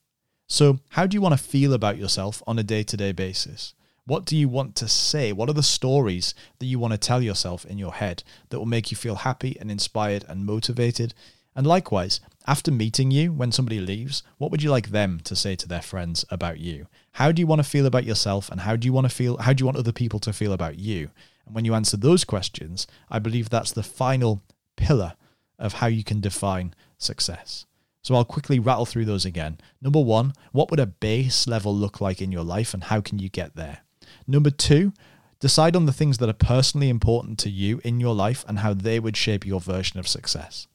So, 0.46 0.80
how 0.90 1.06
do 1.06 1.14
you 1.14 1.20
want 1.20 1.38
to 1.38 1.42
feel 1.42 1.72
about 1.72 1.98
yourself 1.98 2.42
on 2.46 2.58
a 2.58 2.62
day 2.62 2.82
to 2.82 2.96
day 2.96 3.12
basis? 3.12 3.74
What 4.06 4.26
do 4.26 4.36
you 4.36 4.50
want 4.50 4.76
to 4.76 4.88
say? 4.88 5.32
What 5.32 5.48
are 5.48 5.54
the 5.54 5.62
stories 5.62 6.34
that 6.58 6.66
you 6.66 6.78
want 6.78 6.92
to 6.92 6.98
tell 6.98 7.22
yourself 7.22 7.64
in 7.64 7.78
your 7.78 7.94
head 7.94 8.22
that 8.50 8.58
will 8.58 8.66
make 8.66 8.90
you 8.90 8.98
feel 8.98 9.14
happy 9.14 9.56
and 9.58 9.70
inspired 9.70 10.26
and 10.28 10.44
motivated? 10.44 11.14
And 11.56 11.66
likewise, 11.66 12.20
after 12.46 12.70
meeting 12.70 13.10
you, 13.10 13.32
when 13.32 13.50
somebody 13.50 13.80
leaves, 13.80 14.22
what 14.36 14.50
would 14.50 14.62
you 14.62 14.70
like 14.70 14.88
them 14.88 15.20
to 15.24 15.34
say 15.34 15.56
to 15.56 15.66
their 15.66 15.80
friends 15.80 16.22
about 16.28 16.60
you? 16.60 16.86
How 17.12 17.32
do 17.32 17.40
you 17.40 17.46
want 17.46 17.60
to 17.60 17.68
feel 17.68 17.86
about 17.86 18.04
yourself 18.04 18.50
and 18.50 18.60
how 18.60 18.76
do 18.76 18.84
you 18.84 18.92
want 18.92 19.06
to 19.06 19.14
feel 19.14 19.38
how 19.38 19.54
do 19.54 19.62
you 19.62 19.66
want 19.66 19.78
other 19.78 19.92
people 19.92 20.20
to 20.20 20.34
feel 20.34 20.52
about 20.52 20.78
you? 20.78 21.10
And 21.46 21.54
when 21.54 21.64
you 21.64 21.72
answer 21.72 21.96
those 21.96 22.24
questions, 22.24 22.86
I 23.08 23.18
believe 23.20 23.48
that's 23.48 23.72
the 23.72 23.82
final 23.82 24.42
pillar 24.76 25.14
of 25.58 25.74
how 25.74 25.86
you 25.86 26.04
can 26.04 26.20
define 26.20 26.74
success. 26.98 27.64
So 28.02 28.14
I'll 28.14 28.26
quickly 28.26 28.58
rattle 28.58 28.84
through 28.84 29.06
those 29.06 29.24
again. 29.24 29.56
Number 29.80 30.00
1, 30.00 30.34
what 30.52 30.70
would 30.70 30.80
a 30.80 30.84
base 30.84 31.46
level 31.46 31.74
look 31.74 32.02
like 32.02 32.20
in 32.20 32.32
your 32.32 32.44
life 32.44 32.74
and 32.74 32.84
how 32.84 33.00
can 33.00 33.18
you 33.18 33.30
get 33.30 33.56
there? 33.56 33.78
Number 34.26 34.50
two, 34.50 34.92
decide 35.40 35.76
on 35.76 35.86
the 35.86 35.92
things 35.92 36.18
that 36.18 36.28
are 36.28 36.32
personally 36.32 36.88
important 36.88 37.38
to 37.40 37.50
you 37.50 37.80
in 37.84 38.00
your 38.00 38.14
life 38.14 38.44
and 38.48 38.60
how 38.60 38.74
they 38.74 38.98
would 38.98 39.16
shape 39.16 39.46
your 39.46 39.60
version 39.60 40.00
of 40.00 40.08
success. 40.08 40.66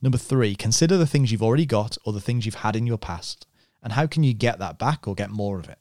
Number 0.00 0.18
three, 0.18 0.54
consider 0.54 0.96
the 0.96 1.06
things 1.06 1.32
you've 1.32 1.42
already 1.42 1.66
got 1.66 1.96
or 2.04 2.12
the 2.12 2.20
things 2.20 2.46
you've 2.46 2.56
had 2.56 2.76
in 2.76 2.86
your 2.86 2.98
past 2.98 3.46
and 3.82 3.94
how 3.94 4.06
can 4.06 4.22
you 4.22 4.32
get 4.32 4.58
that 4.58 4.78
back 4.78 5.08
or 5.08 5.14
get 5.14 5.30
more 5.30 5.58
of 5.58 5.68
it. 5.68 5.78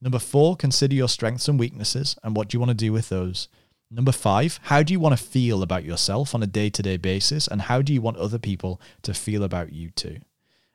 Number 0.00 0.18
four, 0.18 0.56
consider 0.56 0.94
your 0.94 1.08
strengths 1.08 1.48
and 1.48 1.58
weaknesses 1.58 2.16
and 2.22 2.34
what 2.34 2.48
do 2.48 2.56
you 2.56 2.60
want 2.60 2.70
to 2.70 2.74
do 2.74 2.92
with 2.92 3.10
those. 3.10 3.48
Number 3.90 4.12
five, 4.12 4.60
how 4.64 4.82
do 4.82 4.92
you 4.92 5.00
want 5.00 5.18
to 5.18 5.22
feel 5.22 5.62
about 5.62 5.84
yourself 5.84 6.34
on 6.34 6.42
a 6.42 6.46
day 6.46 6.70
to 6.70 6.82
day 6.82 6.96
basis 6.96 7.46
and 7.46 7.62
how 7.62 7.82
do 7.82 7.92
you 7.92 8.00
want 8.00 8.16
other 8.16 8.38
people 8.38 8.80
to 9.02 9.12
feel 9.12 9.42
about 9.42 9.72
you 9.72 9.90
too? 9.90 10.18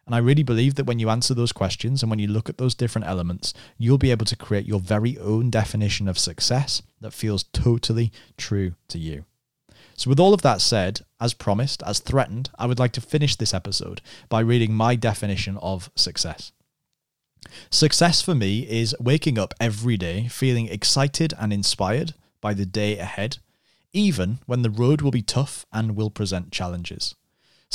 And 0.06 0.14
I 0.14 0.20
really 0.20 0.44
believe 0.44 0.76
that 0.76 0.86
when 0.86 1.00
you 1.00 1.10
answer 1.10 1.34
those 1.34 1.52
questions 1.52 2.04
and 2.04 2.10
when 2.10 2.20
you 2.20 2.28
look 2.28 2.48
at 2.48 2.58
those 2.58 2.76
different 2.76 3.08
elements, 3.08 3.54
you'll 3.78 3.98
be 3.98 4.12
able 4.12 4.26
to 4.26 4.36
create 4.36 4.68
your 4.68 4.80
very 4.80 5.18
own 5.18 5.50
definition 5.50 6.08
of 6.08 6.20
success 6.20 6.84
that 7.02 7.14
feels 7.14 7.44
totally 7.44 8.12
true 8.38 8.76
to 8.90 9.00
you. 9.00 9.26
So, 9.98 10.10
with 10.10 10.20
all 10.20 10.34
of 10.34 10.42
that 10.42 10.62
said, 10.62 11.02
as 11.20 11.34
promised, 11.34 11.82
as 11.84 12.00
threatened, 12.00 12.50
I 12.60 12.68
would 12.68 12.80
like 12.80 12.92
to 12.94 13.02
finish 13.02 13.36
this 13.36 13.54
episode 13.54 14.02
by 14.30 14.42
reading 14.42 14.74
my 14.74 14.96
definition 14.96 15.58
of 15.58 15.90
success. 15.96 16.52
Success 17.70 18.22
for 18.22 18.36
me 18.36 18.68
is 18.70 18.96
waking 19.00 19.40
up 19.40 19.54
every 19.60 19.98
day 19.98 20.28
feeling 20.28 20.68
excited 20.68 21.34
and 21.40 21.54
inspired 21.54 22.14
by 22.42 22.54
the 22.54 22.66
day 22.66 22.98
ahead, 22.98 23.38
even 23.94 24.40
when 24.46 24.62
the 24.62 24.70
road 24.70 25.02
will 25.02 25.12
be 25.12 25.22
tough 25.22 25.66
and 25.72 25.96
will 25.96 26.10
present 26.10 26.52
challenges. 26.52 27.16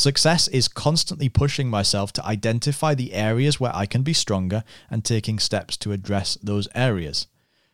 Success 0.01 0.49
is 0.49 0.67
constantly 0.67 1.29
pushing 1.29 1.69
myself 1.69 2.11
to 2.11 2.25
identify 2.25 2.95
the 2.95 3.13
areas 3.13 3.61
where 3.61 3.75
I 3.77 3.85
can 3.85 4.03
be 4.03 4.15
stronger 4.15 4.65
and 4.89 5.05
taking 5.05 5.39
steps 5.39 5.77
to 5.77 5.93
address 5.93 6.39
those 6.43 6.69
areas. 6.75 7.27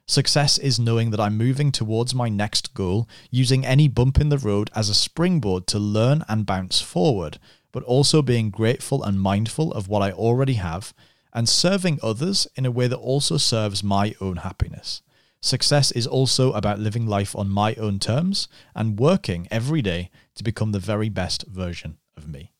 Success 0.08 0.58
is 0.58 0.80
knowing 0.80 1.10
that 1.10 1.20
I'm 1.20 1.38
moving 1.38 1.70
towards 1.70 2.16
my 2.16 2.28
next 2.28 2.74
goal, 2.74 3.08
using 3.30 3.64
any 3.64 3.86
bump 3.86 4.20
in 4.20 4.28
the 4.28 4.38
road 4.38 4.70
as 4.74 4.88
a 4.88 4.94
springboard 4.94 5.68
to 5.68 5.78
learn 5.78 6.24
and 6.28 6.46
bounce 6.46 6.80
forward, 6.80 7.38
but 7.70 7.84
also 7.84 8.22
being 8.22 8.50
grateful 8.50 9.04
and 9.04 9.20
mindful 9.20 9.72
of 9.72 9.86
what 9.86 10.02
I 10.02 10.10
already 10.10 10.54
have, 10.54 10.92
and 11.32 11.48
serving 11.48 12.00
others 12.02 12.48
in 12.56 12.66
a 12.66 12.72
way 12.72 12.88
that 12.88 12.96
also 12.96 13.36
serves 13.36 13.84
my 13.84 14.16
own 14.20 14.38
happiness. 14.38 15.02
Success 15.40 15.92
is 15.92 16.08
also 16.08 16.52
about 16.54 16.80
living 16.80 17.06
life 17.06 17.36
on 17.36 17.48
my 17.48 17.74
own 17.74 18.00
terms 18.00 18.48
and 18.74 18.98
working 18.98 19.46
every 19.50 19.82
day 19.82 20.10
to 20.34 20.42
become 20.42 20.72
the 20.72 20.80
very 20.80 21.08
best 21.08 21.46
version 21.46 21.98
of 22.16 22.28
me. 22.28 22.52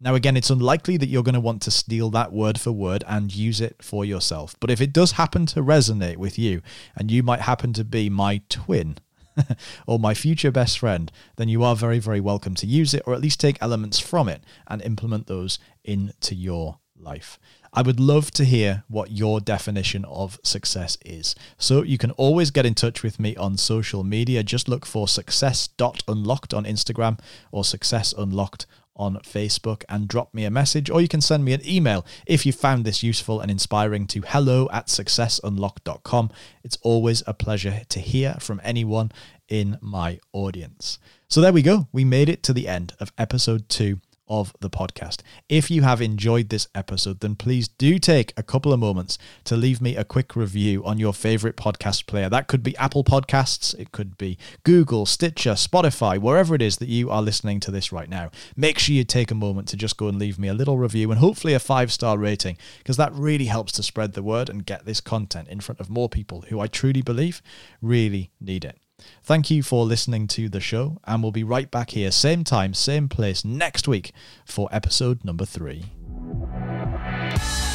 Now, 0.00 0.16
again, 0.16 0.36
it's 0.36 0.50
unlikely 0.50 0.96
that 0.96 1.06
you're 1.06 1.22
going 1.22 1.34
to 1.34 1.40
want 1.40 1.62
to 1.62 1.70
steal 1.70 2.10
that 2.10 2.32
word 2.32 2.58
for 2.58 2.72
word 2.72 3.04
and 3.06 3.32
use 3.32 3.60
it 3.60 3.76
for 3.80 4.04
yourself. 4.04 4.56
But 4.58 4.70
if 4.70 4.80
it 4.80 4.92
does 4.92 5.12
happen 5.12 5.46
to 5.46 5.62
resonate 5.62 6.16
with 6.16 6.38
you, 6.40 6.60
and 6.96 7.08
you 7.08 7.22
might 7.22 7.42
happen 7.42 7.72
to 7.74 7.84
be 7.84 8.10
my 8.10 8.42
twin 8.48 8.98
or 9.86 10.00
my 10.00 10.12
future 10.12 10.50
best 10.50 10.80
friend, 10.80 11.12
then 11.36 11.48
you 11.48 11.62
are 11.62 11.76
very, 11.76 12.00
very 12.00 12.20
welcome 12.20 12.56
to 12.56 12.66
use 12.66 12.94
it 12.94 13.02
or 13.06 13.14
at 13.14 13.20
least 13.20 13.38
take 13.38 13.58
elements 13.60 14.00
from 14.00 14.28
it 14.28 14.42
and 14.66 14.82
implement 14.82 15.28
those 15.28 15.60
into 15.84 16.34
your 16.34 16.80
life. 16.96 17.38
I 17.72 17.82
would 17.82 17.98
love 17.98 18.30
to 18.32 18.44
hear 18.44 18.84
what 18.88 19.12
your 19.12 19.40
definition 19.40 20.04
of 20.04 20.38
success 20.42 20.98
is. 21.04 21.34
So 21.56 21.82
you 21.82 21.96
can 21.96 22.10
always 22.12 22.50
get 22.50 22.66
in 22.66 22.74
touch 22.74 23.02
with 23.02 23.18
me 23.18 23.34
on 23.36 23.56
social 23.56 24.04
media. 24.04 24.42
Just 24.42 24.68
look 24.68 24.84
for 24.84 25.08
success.unlocked 25.08 26.52
on 26.52 26.64
Instagram 26.64 27.18
or 27.50 27.64
success 27.64 28.12
unlocked 28.12 28.66
on 28.96 29.16
Facebook 29.18 29.84
and 29.88 30.08
drop 30.08 30.32
me 30.34 30.44
a 30.44 30.50
message, 30.50 30.90
or 30.90 31.00
you 31.00 31.08
can 31.08 31.20
send 31.20 31.44
me 31.44 31.52
an 31.52 31.66
email 31.66 32.04
if 32.26 32.44
you 32.44 32.52
found 32.52 32.84
this 32.84 33.02
useful 33.02 33.40
and 33.40 33.50
inspiring 33.50 34.06
to 34.08 34.20
hello 34.20 34.68
at 34.72 34.86
successunlocked.com. 34.86 36.30
It's 36.62 36.78
always 36.82 37.22
a 37.26 37.34
pleasure 37.34 37.82
to 37.88 38.00
hear 38.00 38.36
from 38.40 38.60
anyone 38.62 39.12
in 39.48 39.78
my 39.80 40.20
audience. 40.32 40.98
So 41.28 41.40
there 41.40 41.52
we 41.52 41.62
go. 41.62 41.88
We 41.92 42.04
made 42.04 42.28
it 42.28 42.42
to 42.44 42.52
the 42.52 42.68
end 42.68 42.94
of 43.00 43.12
episode 43.18 43.68
two 43.68 44.00
of 44.28 44.52
the 44.60 44.70
podcast. 44.70 45.20
If 45.48 45.70
you 45.70 45.82
have 45.82 46.00
enjoyed 46.00 46.48
this 46.48 46.68
episode, 46.74 47.20
then 47.20 47.34
please 47.34 47.68
do 47.68 47.98
take 47.98 48.32
a 48.36 48.42
couple 48.42 48.72
of 48.72 48.80
moments 48.80 49.18
to 49.44 49.56
leave 49.56 49.80
me 49.80 49.96
a 49.96 50.04
quick 50.04 50.36
review 50.36 50.84
on 50.84 50.98
your 50.98 51.12
favorite 51.12 51.56
podcast 51.56 52.06
player. 52.06 52.28
That 52.28 52.48
could 52.48 52.62
be 52.62 52.76
Apple 52.76 53.04
Podcasts, 53.04 53.78
it 53.78 53.92
could 53.92 54.16
be 54.18 54.38
Google, 54.64 55.06
Stitcher, 55.06 55.52
Spotify, 55.52 56.18
wherever 56.18 56.54
it 56.54 56.62
is 56.62 56.78
that 56.78 56.88
you 56.88 57.10
are 57.10 57.22
listening 57.22 57.60
to 57.60 57.70
this 57.70 57.92
right 57.92 58.08
now. 58.08 58.30
Make 58.56 58.78
sure 58.78 58.94
you 58.94 59.04
take 59.04 59.30
a 59.30 59.34
moment 59.34 59.68
to 59.68 59.76
just 59.76 59.96
go 59.96 60.08
and 60.08 60.18
leave 60.18 60.38
me 60.38 60.48
a 60.48 60.54
little 60.54 60.78
review 60.78 61.10
and 61.10 61.20
hopefully 61.20 61.54
a 61.54 61.58
five 61.58 61.92
star 61.92 62.18
rating, 62.18 62.56
because 62.78 62.96
that 62.96 63.12
really 63.14 63.46
helps 63.46 63.72
to 63.72 63.82
spread 63.82 64.12
the 64.12 64.22
word 64.22 64.48
and 64.48 64.66
get 64.66 64.84
this 64.84 65.00
content 65.00 65.48
in 65.48 65.60
front 65.60 65.80
of 65.80 65.90
more 65.90 66.08
people 66.08 66.42
who 66.48 66.60
I 66.60 66.66
truly 66.66 67.02
believe 67.02 67.42
really 67.80 68.30
need 68.40 68.64
it. 68.64 68.81
Thank 69.22 69.50
you 69.50 69.62
for 69.62 69.84
listening 69.84 70.26
to 70.28 70.48
the 70.48 70.60
show, 70.60 70.98
and 71.04 71.22
we'll 71.22 71.32
be 71.32 71.44
right 71.44 71.70
back 71.70 71.90
here, 71.90 72.10
same 72.10 72.44
time, 72.44 72.74
same 72.74 73.08
place 73.08 73.44
next 73.44 73.86
week 73.86 74.12
for 74.44 74.68
episode 74.72 75.24
number 75.24 75.44
three. 75.44 75.84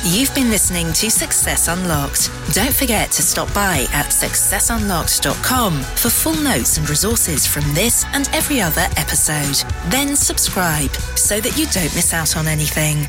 You've 0.05 0.33
been 0.35 0.49
listening 0.49 0.87
to 0.93 1.09
Success 1.09 1.67
Unlocked. 1.67 2.31
Don't 2.53 2.73
forget 2.73 3.11
to 3.11 3.21
stop 3.21 3.53
by 3.53 3.87
at 3.91 4.07
successunlocked.com 4.07 5.73
for 5.81 6.09
full 6.09 6.35
notes 6.35 6.77
and 6.77 6.89
resources 6.89 7.45
from 7.45 7.63
this 7.73 8.05
and 8.13 8.29
every 8.33 8.61
other 8.61 8.87
episode. 8.95 9.65
Then 9.89 10.15
subscribe 10.15 10.91
so 11.15 11.41
that 11.41 11.57
you 11.57 11.65
don't 11.67 11.93
miss 11.95 12.13
out 12.13 12.37
on 12.37 12.47
anything. 12.47 13.05